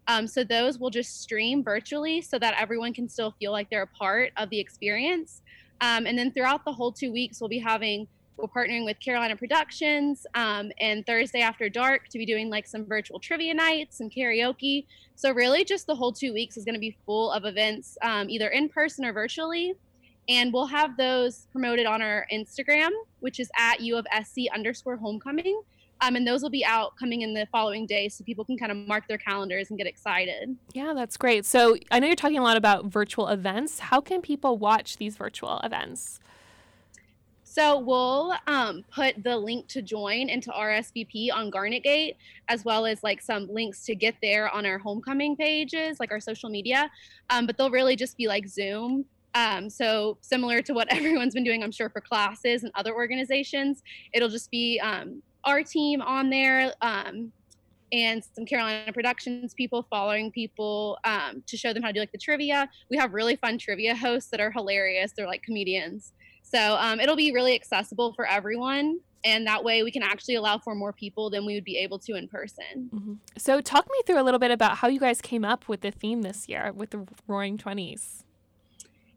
Um, 0.08 0.26
so, 0.26 0.44
those 0.44 0.78
will 0.78 0.90
just 0.90 1.20
stream 1.20 1.64
virtually 1.64 2.22
so 2.22 2.38
that 2.38 2.54
everyone 2.58 2.94
can 2.94 3.08
still 3.08 3.34
feel 3.40 3.52
like 3.52 3.68
they're 3.70 3.82
a 3.82 3.86
part 3.86 4.32
of 4.36 4.50
the 4.50 4.60
experience. 4.60 5.42
Um, 5.80 6.06
and 6.06 6.16
then, 6.18 6.30
throughout 6.32 6.64
the 6.64 6.72
whole 6.72 6.92
two 6.92 7.12
weeks, 7.12 7.40
we'll 7.40 7.48
be 7.48 7.58
having 7.58 8.06
we're 8.36 8.48
partnering 8.48 8.84
with 8.84 9.00
Carolina 9.00 9.36
Productions 9.36 10.26
um, 10.34 10.70
and 10.80 11.06
Thursday 11.06 11.40
After 11.40 11.68
Dark 11.68 12.08
to 12.08 12.18
be 12.18 12.26
doing 12.26 12.50
like 12.50 12.66
some 12.66 12.84
virtual 12.84 13.18
trivia 13.18 13.54
nights 13.54 14.00
and 14.00 14.12
karaoke. 14.12 14.86
So, 15.14 15.32
really, 15.32 15.64
just 15.64 15.86
the 15.86 15.94
whole 15.94 16.12
two 16.12 16.32
weeks 16.32 16.56
is 16.56 16.64
going 16.64 16.74
to 16.74 16.80
be 16.80 16.96
full 17.06 17.32
of 17.32 17.44
events, 17.44 17.96
um, 18.02 18.28
either 18.28 18.48
in 18.48 18.68
person 18.68 19.04
or 19.04 19.12
virtually. 19.12 19.74
And 20.28 20.52
we'll 20.52 20.66
have 20.66 20.96
those 20.96 21.46
promoted 21.52 21.86
on 21.86 22.02
our 22.02 22.26
Instagram, 22.32 22.90
which 23.20 23.38
is 23.38 23.48
at 23.56 23.80
U 23.80 23.96
of 23.96 24.06
SC 24.24 24.42
underscore 24.52 24.96
homecoming. 24.96 25.62
Um, 26.02 26.16
and 26.16 26.26
those 26.26 26.42
will 26.42 26.50
be 26.50 26.64
out 26.64 26.94
coming 26.98 27.22
in 27.22 27.32
the 27.32 27.46
following 27.50 27.86
days 27.86 28.14
so 28.14 28.24
people 28.24 28.44
can 28.44 28.58
kind 28.58 28.70
of 28.70 28.76
mark 28.76 29.08
their 29.08 29.18
calendars 29.18 29.70
and 29.70 29.78
get 29.78 29.86
excited. 29.86 30.54
Yeah, 30.74 30.92
that's 30.94 31.16
great. 31.16 31.46
So 31.46 31.76
I 31.90 32.00
know 32.00 32.06
you're 32.06 32.16
talking 32.16 32.38
a 32.38 32.42
lot 32.42 32.58
about 32.58 32.86
virtual 32.86 33.28
events. 33.28 33.78
How 33.78 34.00
can 34.00 34.20
people 34.20 34.58
watch 34.58 34.98
these 34.98 35.16
virtual 35.16 35.58
events? 35.60 36.20
So 37.56 37.78
we'll 37.78 38.34
um, 38.48 38.84
put 38.92 39.24
the 39.24 39.34
link 39.34 39.66
to 39.68 39.80
join 39.80 40.28
into 40.28 40.50
RSVP 40.50 41.32
on 41.32 41.48
Garnet 41.48 41.82
Gate, 41.82 42.18
as 42.48 42.66
well 42.66 42.84
as 42.84 43.02
like 43.02 43.22
some 43.22 43.48
links 43.50 43.82
to 43.86 43.94
get 43.94 44.14
there 44.20 44.50
on 44.50 44.66
our 44.66 44.76
homecoming 44.76 45.36
pages, 45.36 45.98
like 45.98 46.12
our 46.12 46.20
social 46.20 46.50
media. 46.50 46.90
Um, 47.30 47.46
but 47.46 47.56
they'll 47.56 47.70
really 47.70 47.96
just 47.96 48.18
be 48.18 48.28
like 48.28 48.46
Zoom. 48.46 49.06
Um, 49.34 49.70
so 49.70 50.18
similar 50.20 50.60
to 50.60 50.74
what 50.74 50.88
everyone's 50.92 51.32
been 51.32 51.44
doing, 51.44 51.62
I'm 51.62 51.72
sure 51.72 51.88
for 51.88 52.02
classes 52.02 52.62
and 52.62 52.70
other 52.74 52.94
organizations, 52.94 53.82
it'll 54.12 54.28
just 54.28 54.50
be 54.50 54.78
um, 54.80 55.22
our 55.44 55.62
team 55.62 56.02
on 56.02 56.28
there 56.28 56.74
um, 56.82 57.32
and 57.90 58.22
some 58.34 58.44
Carolina 58.44 58.92
Productions 58.92 59.54
people 59.54 59.86
following 59.88 60.30
people 60.30 60.98
um, 61.04 61.42
to 61.46 61.56
show 61.56 61.72
them 61.72 61.82
how 61.82 61.88
to 61.88 61.94
do 61.94 62.00
like 62.00 62.12
the 62.12 62.18
trivia. 62.18 62.68
We 62.90 62.98
have 62.98 63.14
really 63.14 63.36
fun 63.36 63.56
trivia 63.56 63.96
hosts 63.96 64.28
that 64.28 64.40
are 64.40 64.50
hilarious. 64.50 65.12
They're 65.16 65.26
like 65.26 65.42
comedians. 65.42 66.12
So 66.48 66.76
um, 66.76 67.00
it'll 67.00 67.16
be 67.16 67.32
really 67.32 67.54
accessible 67.54 68.12
for 68.12 68.26
everyone. 68.26 69.00
And 69.24 69.46
that 69.48 69.64
way 69.64 69.82
we 69.82 69.90
can 69.90 70.04
actually 70.04 70.36
allow 70.36 70.58
for 70.58 70.74
more 70.76 70.92
people 70.92 71.30
than 71.30 71.44
we 71.44 71.54
would 71.54 71.64
be 71.64 71.76
able 71.78 71.98
to 72.00 72.14
in 72.14 72.28
person. 72.28 72.88
Mm-hmm. 72.94 73.14
So, 73.36 73.60
talk 73.60 73.86
me 73.86 73.98
through 74.06 74.20
a 74.20 74.22
little 74.22 74.38
bit 74.38 74.52
about 74.52 74.78
how 74.78 74.88
you 74.88 75.00
guys 75.00 75.20
came 75.20 75.44
up 75.44 75.68
with 75.68 75.80
the 75.80 75.90
theme 75.90 76.22
this 76.22 76.48
year 76.48 76.70
with 76.72 76.90
the 76.90 77.08
Roaring 77.26 77.58
Twenties. 77.58 78.22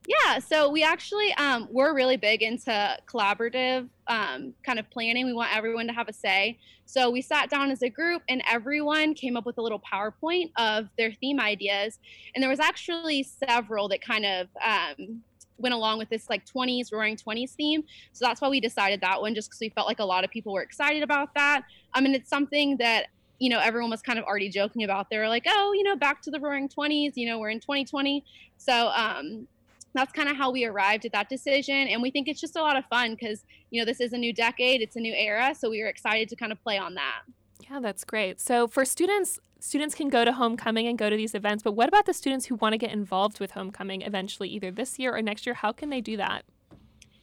Yeah, 0.07 0.39
so 0.39 0.71
we 0.71 0.81
actually 0.81 1.31
um, 1.33 1.67
we're 1.69 1.93
really 1.93 2.17
big 2.17 2.41
into 2.41 2.97
collaborative 3.05 3.87
um, 4.07 4.55
kind 4.63 4.79
of 4.79 4.89
planning. 4.89 5.27
We 5.27 5.33
want 5.33 5.55
everyone 5.55 5.85
to 5.85 5.93
have 5.93 6.09
a 6.09 6.13
say. 6.13 6.57
So 6.85 7.11
we 7.11 7.21
sat 7.21 7.51
down 7.51 7.69
as 7.69 7.83
a 7.83 7.89
group, 7.89 8.23
and 8.27 8.41
everyone 8.49 9.13
came 9.13 9.37
up 9.37 9.45
with 9.45 9.59
a 9.59 9.61
little 9.61 9.79
PowerPoint 9.79 10.49
of 10.57 10.87
their 10.97 11.11
theme 11.11 11.39
ideas. 11.39 11.99
And 12.33 12.41
there 12.41 12.49
was 12.49 12.59
actually 12.59 13.21
several 13.21 13.87
that 13.89 14.01
kind 14.01 14.25
of 14.25 14.47
um, 14.65 15.21
went 15.59 15.73
along 15.73 15.97
with 15.99 16.09
this 16.09 16.29
like 16.29 16.45
20s 16.45 16.91
roaring 16.91 17.15
20s 17.15 17.51
theme. 17.51 17.83
So 18.13 18.25
that's 18.25 18.41
why 18.41 18.49
we 18.49 18.59
decided 18.59 19.01
that 19.01 19.21
one 19.21 19.35
just 19.35 19.49
because 19.49 19.59
we 19.59 19.69
felt 19.69 19.87
like 19.87 19.99
a 19.99 20.05
lot 20.05 20.23
of 20.23 20.31
people 20.31 20.53
were 20.53 20.61
excited 20.61 21.03
about 21.03 21.33
that. 21.35 21.63
I 21.93 22.01
mean 22.01 22.15
it's 22.15 22.29
something 22.29 22.77
that 22.77 23.07
you 23.39 23.49
know 23.49 23.59
everyone 23.59 23.89
was 23.89 24.01
kind 24.01 24.19
of 24.19 24.25
already 24.25 24.49
joking 24.49 24.83
about. 24.83 25.09
They 25.09 25.17
were 25.17 25.27
like 25.27 25.45
oh 25.47 25.73
you 25.73 25.83
know 25.83 25.95
back 25.95 26.21
to 26.23 26.31
the 26.31 26.39
roaring 26.39 26.69
20s 26.69 27.13
you 27.15 27.27
know 27.27 27.39
we're 27.39 27.49
in 27.49 27.59
2020 27.59 28.23
so 28.57 28.89
um 28.89 29.47
that's 29.93 30.11
kind 30.13 30.29
of 30.29 30.37
how 30.37 30.51
we 30.51 30.65
arrived 30.65 31.05
at 31.05 31.11
that 31.13 31.29
decision. 31.29 31.87
And 31.87 31.99
we 31.99 32.11
think 32.11 32.27
it's 32.27 32.39
just 32.39 32.55
a 32.55 32.61
lot 32.61 32.77
of 32.77 32.85
fun 32.85 33.15
because 33.15 33.43
you 33.71 33.81
know 33.81 33.85
this 33.85 33.99
is 33.99 34.13
a 34.13 34.17
new 34.17 34.33
decade 34.33 34.81
it's 34.81 34.95
a 34.95 34.99
new 34.99 35.13
era 35.13 35.55
so 35.57 35.69
we 35.69 35.81
were 35.81 35.87
excited 35.87 36.29
to 36.29 36.35
kind 36.35 36.51
of 36.51 36.61
play 36.63 36.77
on 36.77 36.95
that. 36.95 37.21
Yeah 37.69 37.79
that's 37.79 38.03
great. 38.03 38.39
So 38.39 38.67
for 38.67 38.85
students 38.85 39.39
students 39.59 39.93
can 39.95 40.09
go 40.09 40.25
to 40.25 40.31
homecoming 40.31 40.87
and 40.87 40.97
go 40.97 41.09
to 41.09 41.15
these 41.15 41.35
events, 41.35 41.63
but 41.63 41.73
what 41.73 41.89
about 41.89 42.05
the 42.05 42.13
students 42.13 42.45
who 42.45 42.55
want 42.55 42.73
to 42.73 42.77
get 42.77 42.91
involved 42.91 43.39
with 43.39 43.51
homecoming 43.51 44.01
eventually, 44.01 44.49
either 44.49 44.71
this 44.71 44.97
year 44.97 45.15
or 45.15 45.21
next 45.21 45.45
year? 45.45 45.53
How 45.53 45.71
can 45.71 45.89
they 45.89 46.01
do 46.01 46.17
that? 46.17 46.43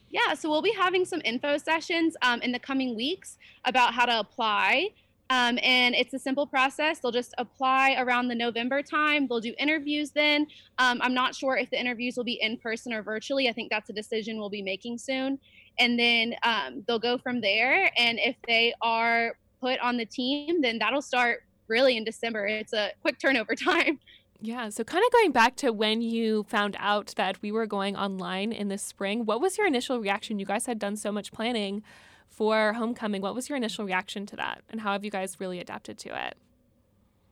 Yeah, 0.09 0.33
so 0.35 0.49
we'll 0.49 0.61
be 0.61 0.73
having 0.77 1.03
some 1.03 1.21
info 1.25 1.57
sessions 1.57 2.15
um, 2.21 2.41
in 2.41 2.51
the 2.51 2.59
coming 2.59 2.95
weeks 2.95 3.37
about 3.65 3.93
how 3.93 4.05
to 4.05 4.19
apply. 4.19 4.89
Um, 5.29 5.59
and 5.61 5.93
it's 5.93 6.13
a 6.13 6.19
simple 6.19 6.47
process. 6.47 6.99
They'll 6.99 7.11
just 7.11 7.33
apply 7.37 7.95
around 7.99 8.29
the 8.29 8.35
November 8.35 8.81
time. 8.81 9.27
They'll 9.27 9.41
do 9.41 9.53
interviews 9.59 10.11
then. 10.11 10.47
Um, 10.77 10.99
I'm 11.01 11.13
not 11.13 11.35
sure 11.35 11.57
if 11.57 11.69
the 11.69 11.79
interviews 11.79 12.15
will 12.15 12.23
be 12.23 12.39
in 12.41 12.57
person 12.57 12.93
or 12.93 13.03
virtually. 13.03 13.49
I 13.49 13.53
think 13.53 13.69
that's 13.69 13.89
a 13.89 13.93
decision 13.93 14.37
we'll 14.37 14.49
be 14.49 14.61
making 14.61 14.99
soon. 14.99 15.37
And 15.79 15.99
then 15.99 16.35
um, 16.43 16.83
they'll 16.87 16.97
go 16.99 17.17
from 17.17 17.41
there. 17.41 17.91
And 17.97 18.19
if 18.19 18.37
they 18.47 18.73
are 18.81 19.35
put 19.59 19.79
on 19.79 19.97
the 19.97 20.05
team, 20.05 20.61
then 20.61 20.79
that'll 20.79 21.01
start 21.01 21.43
really 21.67 21.97
in 21.97 22.03
December. 22.03 22.45
It's 22.47 22.73
a 22.73 22.91
quick 23.01 23.19
turnover 23.19 23.55
time. 23.55 23.99
Yeah, 24.39 24.69
so 24.69 24.83
kind 24.83 25.03
of 25.03 25.11
going 25.11 25.31
back 25.31 25.55
to 25.57 25.71
when 25.71 26.01
you 26.01 26.45
found 26.47 26.75
out 26.79 27.13
that 27.17 27.41
we 27.41 27.51
were 27.51 27.65
going 27.65 27.95
online 27.95 28.51
in 28.51 28.67
the 28.67 28.77
spring, 28.77 29.25
what 29.25 29.41
was 29.41 29.57
your 29.57 29.65
initial 29.65 29.99
reaction? 29.99 30.37
You 30.37 30.45
guys 30.45 30.67
had 30.67 30.77
done 30.77 30.95
so 30.95 31.11
much 31.11 31.31
planning 31.31 31.81
for 32.29 32.73
homecoming. 32.73 33.21
What 33.21 33.33
was 33.33 33.49
your 33.49 33.57
initial 33.57 33.83
reaction 33.83 34.27
to 34.27 34.35
that? 34.35 34.61
And 34.69 34.81
how 34.81 34.91
have 34.91 35.03
you 35.03 35.09
guys 35.09 35.39
really 35.39 35.59
adapted 35.59 35.97
to 35.99 36.27
it? 36.27 36.35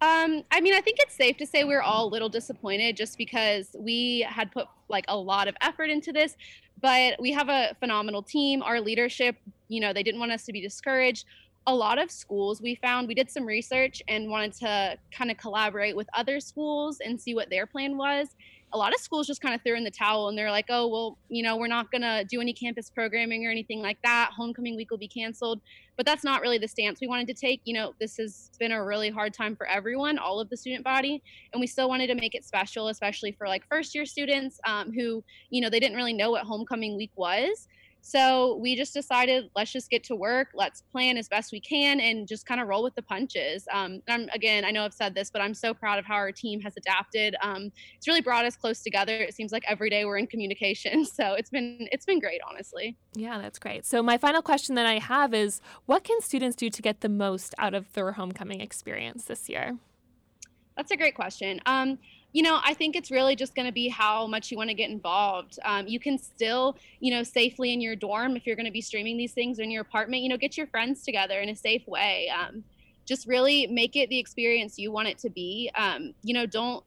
Um, 0.02 0.44
I 0.52 0.62
mean, 0.62 0.74
I 0.74 0.82
think 0.82 0.98
it's 1.00 1.16
safe 1.16 1.38
to 1.38 1.46
say 1.46 1.64
we're 1.64 1.82
all 1.82 2.08
a 2.08 2.10
little 2.10 2.28
disappointed 2.28 2.98
just 2.98 3.18
because 3.18 3.76
we 3.80 4.26
had 4.28 4.52
put 4.52 4.68
like 4.90 5.06
a 5.08 5.16
lot 5.16 5.48
of 5.48 5.56
effort 5.62 5.90
into 5.90 6.12
this, 6.12 6.36
but 6.82 7.20
we 7.20 7.32
have 7.32 7.50
a 7.50 7.76
phenomenal 7.80 8.22
team. 8.22 8.62
Our 8.62 8.82
leadership, 8.82 9.38
you 9.68 9.80
know, 9.80 9.94
they 9.94 10.04
didn't 10.04 10.20
want 10.20 10.32
us 10.32 10.44
to 10.46 10.52
be 10.52 10.60
discouraged 10.60 11.26
a 11.68 11.74
lot 11.74 11.98
of 11.98 12.12
schools 12.12 12.62
we 12.62 12.76
found 12.76 13.08
we 13.08 13.16
did 13.16 13.30
some 13.30 13.46
research 13.46 14.02
and 14.08 14.30
wanted 14.30 14.54
to 14.54 14.98
kind 15.12 15.32
of 15.32 15.38
collaborate 15.38 15.96
with 15.96 16.08
other 16.14 16.40
schools 16.40 17.00
and 17.04 17.20
see 17.20 17.34
what 17.34 17.50
their 17.50 17.66
plan 17.66 17.98
was. 17.98 18.28
A 18.74 18.78
lot 18.78 18.94
of 18.94 19.00
schools 19.00 19.26
just 19.26 19.42
kind 19.42 19.56
of 19.56 19.62
threw 19.62 19.76
in 19.76 19.84
the 19.84 19.92
towel 19.92 20.28
and 20.28 20.38
they're 20.38 20.52
like 20.52 20.66
oh 20.70 20.88
well 20.88 21.18
you 21.30 21.42
know 21.42 21.58
we're 21.58 21.68
not 21.68 21.92
going 21.92 22.02
to 22.02 22.24
do 22.30 22.40
any 22.40 22.54
campus 22.54 22.90
programming 22.90 23.46
or 23.46 23.50
anything 23.50 23.82
like 23.82 23.98
that. 24.04 24.32
Homecoming 24.36 24.76
week 24.76 24.92
will 24.92 24.98
be 24.98 25.08
canceled. 25.08 25.62
But 25.98 26.06
that's 26.06 26.26
not 26.26 26.42
really 26.42 26.58
the 26.58 26.68
stance 26.68 27.00
we 27.00 27.08
wanted 27.08 27.28
to 27.28 27.34
take. 27.34 27.62
You 27.64 27.74
know 27.74 27.94
this 28.00 28.18
has 28.18 28.52
been 28.60 28.72
a 28.72 28.84
really 28.84 29.10
hard 29.10 29.34
time 29.34 29.56
for 29.56 29.66
everyone 29.68 30.20
all 30.20 30.40
of 30.40 30.50
the 30.50 30.58
student 30.58 30.84
body 30.84 31.24
and 31.54 31.60
we 31.60 31.68
still 31.68 31.90
wanted 31.90 32.08
to 32.08 32.16
make 32.16 32.36
it 32.36 32.46
special 32.46 32.90
especially 32.90 33.32
for 33.32 33.48
like 33.48 33.64
first 33.68 33.96
year 33.96 34.06
students 34.06 34.60
um, 34.68 34.92
who 34.92 35.24
you 35.50 35.62
know 35.62 35.70
they 35.70 35.80
didn't 35.80 35.98
really 35.98 36.14
know 36.14 36.30
what 36.30 36.44
homecoming 36.44 36.96
week 36.96 37.12
was 37.16 37.68
so 38.08 38.58
we 38.58 38.76
just 38.76 38.94
decided, 38.94 39.50
let's 39.56 39.72
just 39.72 39.90
get 39.90 40.04
to 40.04 40.16
work. 40.16 40.50
Let's 40.54 40.84
plan 40.92 41.18
as 41.18 41.28
best 41.28 41.52
we 41.52 41.60
can 41.60 42.00
and 42.00 42.28
just 42.28 42.46
kind 42.46 42.62
of 42.62 42.68
roll 42.68 42.84
with 42.84 42.94
the 42.94 43.02
punches. 43.02 43.68
Um, 43.74 44.00
I'm, 44.08 44.30
again, 44.32 44.64
I 44.64 44.70
know 44.70 44.86
I've 44.86 44.94
said 44.94 45.16
this, 45.16 45.32
but 45.32 45.42
I'm 45.42 45.56
so 45.56 45.74
proud 45.74 45.98
of 45.98 46.06
how 46.06 46.14
our 46.14 46.32
team 46.32 46.62
has 46.62 46.76
adapted. 46.78 47.36
Um, 47.42 47.72
it's 47.98 48.08
really 48.08 48.22
brought 48.22 48.46
us 48.46 48.56
close 48.56 48.84
together. 48.84 49.16
It 49.16 49.34
seems 49.34 49.52
like 49.52 49.64
every 49.68 49.90
day 49.90 50.06
we're 50.06 50.20
in 50.20 50.28
communication. 50.28 51.04
So 51.16 51.34
it's 51.34 51.50
been 51.50 51.88
it's 51.92 52.06
been 52.06 52.20
great, 52.20 52.42
honestly. 52.50 52.98
Yeah, 53.16 53.40
that's 53.40 53.58
great. 53.58 53.86
So 53.86 54.04
my 54.04 54.18
final 54.18 54.42
question 54.42 54.76
that 54.76 54.86
I 54.86 55.00
have 55.00 55.34
is, 55.34 55.62
what 55.86 56.04
can 56.04 56.20
students 56.20 56.58
do 56.58 56.70
to 56.70 56.82
get 56.82 57.00
the 57.02 57.10
most 57.10 57.56
out 57.58 57.74
of 57.74 57.92
their 57.94 58.12
homecoming 58.12 58.60
experience 58.60 59.24
this 59.26 59.48
year? 59.48 59.78
That's 60.76 60.92
a 60.92 60.98
great 60.98 61.16
question. 61.16 61.62
Um, 61.66 62.00
you 62.36 62.42
know, 62.42 62.60
I 62.66 62.74
think 62.74 62.98
it's 62.98 63.12
really 63.12 63.34
just 63.34 63.56
going 63.56 63.66
to 63.66 63.72
be 63.72 63.88
how 63.88 64.28
much 64.28 64.52
you 64.52 64.58
want 64.58 64.70
to 64.70 64.74
get 64.74 64.90
involved. 64.90 65.58
Um, 65.64 65.88
you 65.88 66.02
can 66.02 66.18
still, 66.18 66.76
you 67.00 67.10
know, 67.10 67.24
safely 67.24 67.72
in 67.72 67.80
your 67.80 67.96
dorm 67.96 68.36
if 68.36 68.46
you're 68.46 68.58
going 68.58 68.66
to 68.66 68.74
be 68.74 68.82
streaming 68.82 69.16
these 69.16 69.32
things 69.32 69.58
in 69.58 69.72
your 69.72 69.84
apartment, 69.84 70.22
you 70.22 70.28
know, 70.28 70.36
get 70.36 70.58
your 70.58 70.68
friends 70.68 71.02
together 71.04 71.40
in 71.40 71.48
a 71.48 71.56
safe 71.56 71.88
way. 71.88 72.30
Um, 72.38 72.66
just 73.06 73.26
really 73.26 73.68
make 73.68 73.96
it 73.96 74.10
the 74.10 74.20
experience 74.20 74.78
you 74.78 74.92
want 74.92 75.08
it 75.08 75.18
to 75.20 75.30
be. 75.30 75.72
Um, 75.76 76.14
you 76.24 76.34
know, 76.34 76.46
don't 76.46 76.84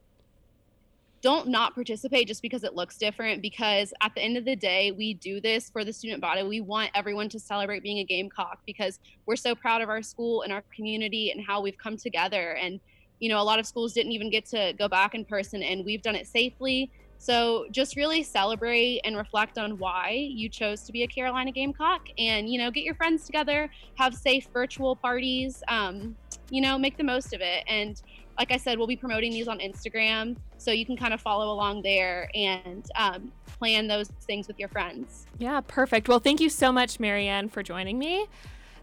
don't 1.22 1.48
not 1.48 1.74
participate 1.74 2.28
just 2.28 2.42
because 2.42 2.62
it 2.62 2.74
looks 2.74 2.98
different 2.98 3.40
because 3.40 3.94
at 4.02 4.14
the 4.14 4.20
end 4.20 4.36
of 4.36 4.44
the 4.44 4.54
day 4.54 4.92
we 4.92 5.14
do 5.14 5.40
this 5.40 5.68
for 5.70 5.84
the 5.84 5.92
student 5.92 6.20
body 6.20 6.44
we 6.44 6.60
want 6.60 6.92
everyone 6.94 7.28
to 7.28 7.40
celebrate 7.40 7.82
being 7.82 7.98
a 7.98 8.04
gamecock 8.04 8.60
because 8.66 9.00
we're 9.26 9.34
so 9.34 9.52
proud 9.52 9.82
of 9.82 9.88
our 9.88 10.00
school 10.00 10.42
and 10.42 10.52
our 10.52 10.62
community 10.72 11.32
and 11.32 11.44
how 11.44 11.60
we've 11.60 11.76
come 11.76 11.96
together 11.96 12.52
and 12.52 12.78
you 13.20 13.28
know, 13.28 13.40
a 13.40 13.42
lot 13.42 13.58
of 13.58 13.66
schools 13.66 13.92
didn't 13.92 14.12
even 14.12 14.30
get 14.30 14.44
to 14.46 14.74
go 14.78 14.88
back 14.88 15.14
in 15.14 15.24
person, 15.24 15.62
and 15.62 15.84
we've 15.84 16.02
done 16.02 16.14
it 16.14 16.26
safely. 16.26 16.90
So 17.20 17.66
just 17.72 17.96
really 17.96 18.22
celebrate 18.22 19.00
and 19.04 19.16
reflect 19.16 19.58
on 19.58 19.76
why 19.76 20.10
you 20.10 20.48
chose 20.48 20.82
to 20.82 20.92
be 20.92 21.02
a 21.02 21.08
Carolina 21.08 21.50
Gamecock, 21.50 22.08
and 22.18 22.48
you 22.48 22.58
know, 22.58 22.70
get 22.70 22.84
your 22.84 22.94
friends 22.94 23.24
together, 23.24 23.70
have 23.96 24.14
safe 24.14 24.48
virtual 24.52 24.94
parties. 24.96 25.62
Um, 25.68 26.16
you 26.50 26.60
know, 26.60 26.78
make 26.78 26.96
the 26.96 27.04
most 27.04 27.34
of 27.34 27.40
it. 27.40 27.64
And 27.66 28.00
like 28.38 28.52
I 28.52 28.56
said, 28.56 28.78
we'll 28.78 28.86
be 28.86 28.96
promoting 28.96 29.32
these 29.32 29.48
on 29.48 29.58
Instagram, 29.58 30.36
so 30.58 30.70
you 30.70 30.86
can 30.86 30.96
kind 30.96 31.12
of 31.12 31.20
follow 31.20 31.52
along 31.52 31.82
there 31.82 32.30
and 32.34 32.88
um, 32.94 33.32
plan 33.58 33.88
those 33.88 34.08
things 34.26 34.46
with 34.46 34.58
your 34.58 34.68
friends. 34.68 35.26
Yeah, 35.38 35.60
perfect. 35.66 36.08
Well, 36.08 36.20
thank 36.20 36.40
you 36.40 36.48
so 36.48 36.70
much, 36.70 37.00
Marianne, 37.00 37.48
for 37.48 37.64
joining 37.64 37.98
me. 37.98 38.26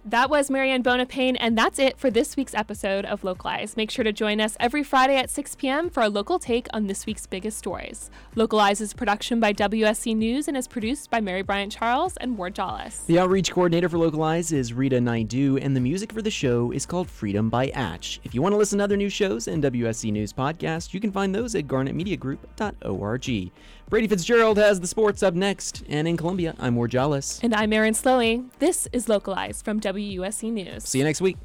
That 0.07 0.29
was 0.29 0.51
Marianne 0.51 0.83
Bonapane, 0.83 1.35
and 1.39 1.57
that's 1.57 1.79
it 1.79 1.97
for 1.97 2.11
this 2.11 2.37
week's 2.37 2.53
episode 2.53 3.05
of 3.05 3.23
Localize. 3.23 3.75
Make 3.75 3.89
sure 3.89 4.03
to 4.03 4.13
join 4.13 4.39
us 4.39 4.55
every 4.59 4.83
Friday 4.83 5.15
at 5.15 5.31
6 5.31 5.55
p.m. 5.55 5.89
for 5.89 6.03
a 6.03 6.09
local 6.09 6.37
take 6.37 6.67
on 6.71 6.85
this 6.85 7.07
week's 7.07 7.25
biggest 7.25 7.57
stories. 7.57 8.11
Localize 8.35 8.81
is 8.81 8.93
production 8.93 9.39
by 9.39 9.51
WSC 9.51 10.15
News 10.15 10.47
and 10.47 10.55
is 10.55 10.67
produced 10.67 11.09
by 11.09 11.21
Mary 11.21 11.41
Bryant 11.41 11.71
Charles 11.71 12.17
and 12.17 12.37
Ward 12.37 12.53
Jollis. 12.53 13.03
The 13.07 13.17
outreach 13.17 13.51
coordinator 13.51 13.89
for 13.89 13.97
Localize 13.97 14.51
is 14.51 14.73
Rita 14.73 15.01
Naidu, 15.01 15.57
and 15.57 15.75
the 15.75 15.81
music 15.81 16.13
for 16.13 16.21
the 16.21 16.29
show 16.29 16.69
is 16.69 16.85
called 16.85 17.09
Freedom 17.09 17.49
by 17.49 17.69
Atch. 17.69 18.19
If 18.23 18.35
you 18.35 18.43
want 18.43 18.53
to 18.53 18.57
listen 18.57 18.77
to 18.77 18.83
other 18.83 18.97
news 18.97 19.11
shows 19.11 19.47
and 19.47 19.63
WSC 19.63 20.11
News 20.11 20.31
podcasts, 20.31 20.93
you 20.93 20.99
can 20.99 21.11
find 21.11 21.33
those 21.33 21.55
at 21.55 21.65
garnetmediagroup.org. 21.65 23.51
Brady 23.87 24.07
Fitzgerald 24.07 24.57
has 24.57 24.79
the 24.79 24.87
sports 24.87 25.21
up 25.21 25.35
next, 25.35 25.83
and 25.87 26.07
in 26.07 26.17
Columbia, 26.17 26.55
I'm 26.57 26.75
Ward 26.75 26.89
Jollis. 26.89 27.39
And 27.43 27.53
I'm 27.53 27.71
Erin 27.71 27.93
Slowey. 27.93 28.43
This 28.57 28.87
is 28.91 29.07
Localized 29.07 29.63
from 29.63 29.79
WUSC 29.79 30.51
News. 30.51 30.85
See 30.85 30.97
you 30.97 31.03
next 31.03 31.21
week. 31.21 31.37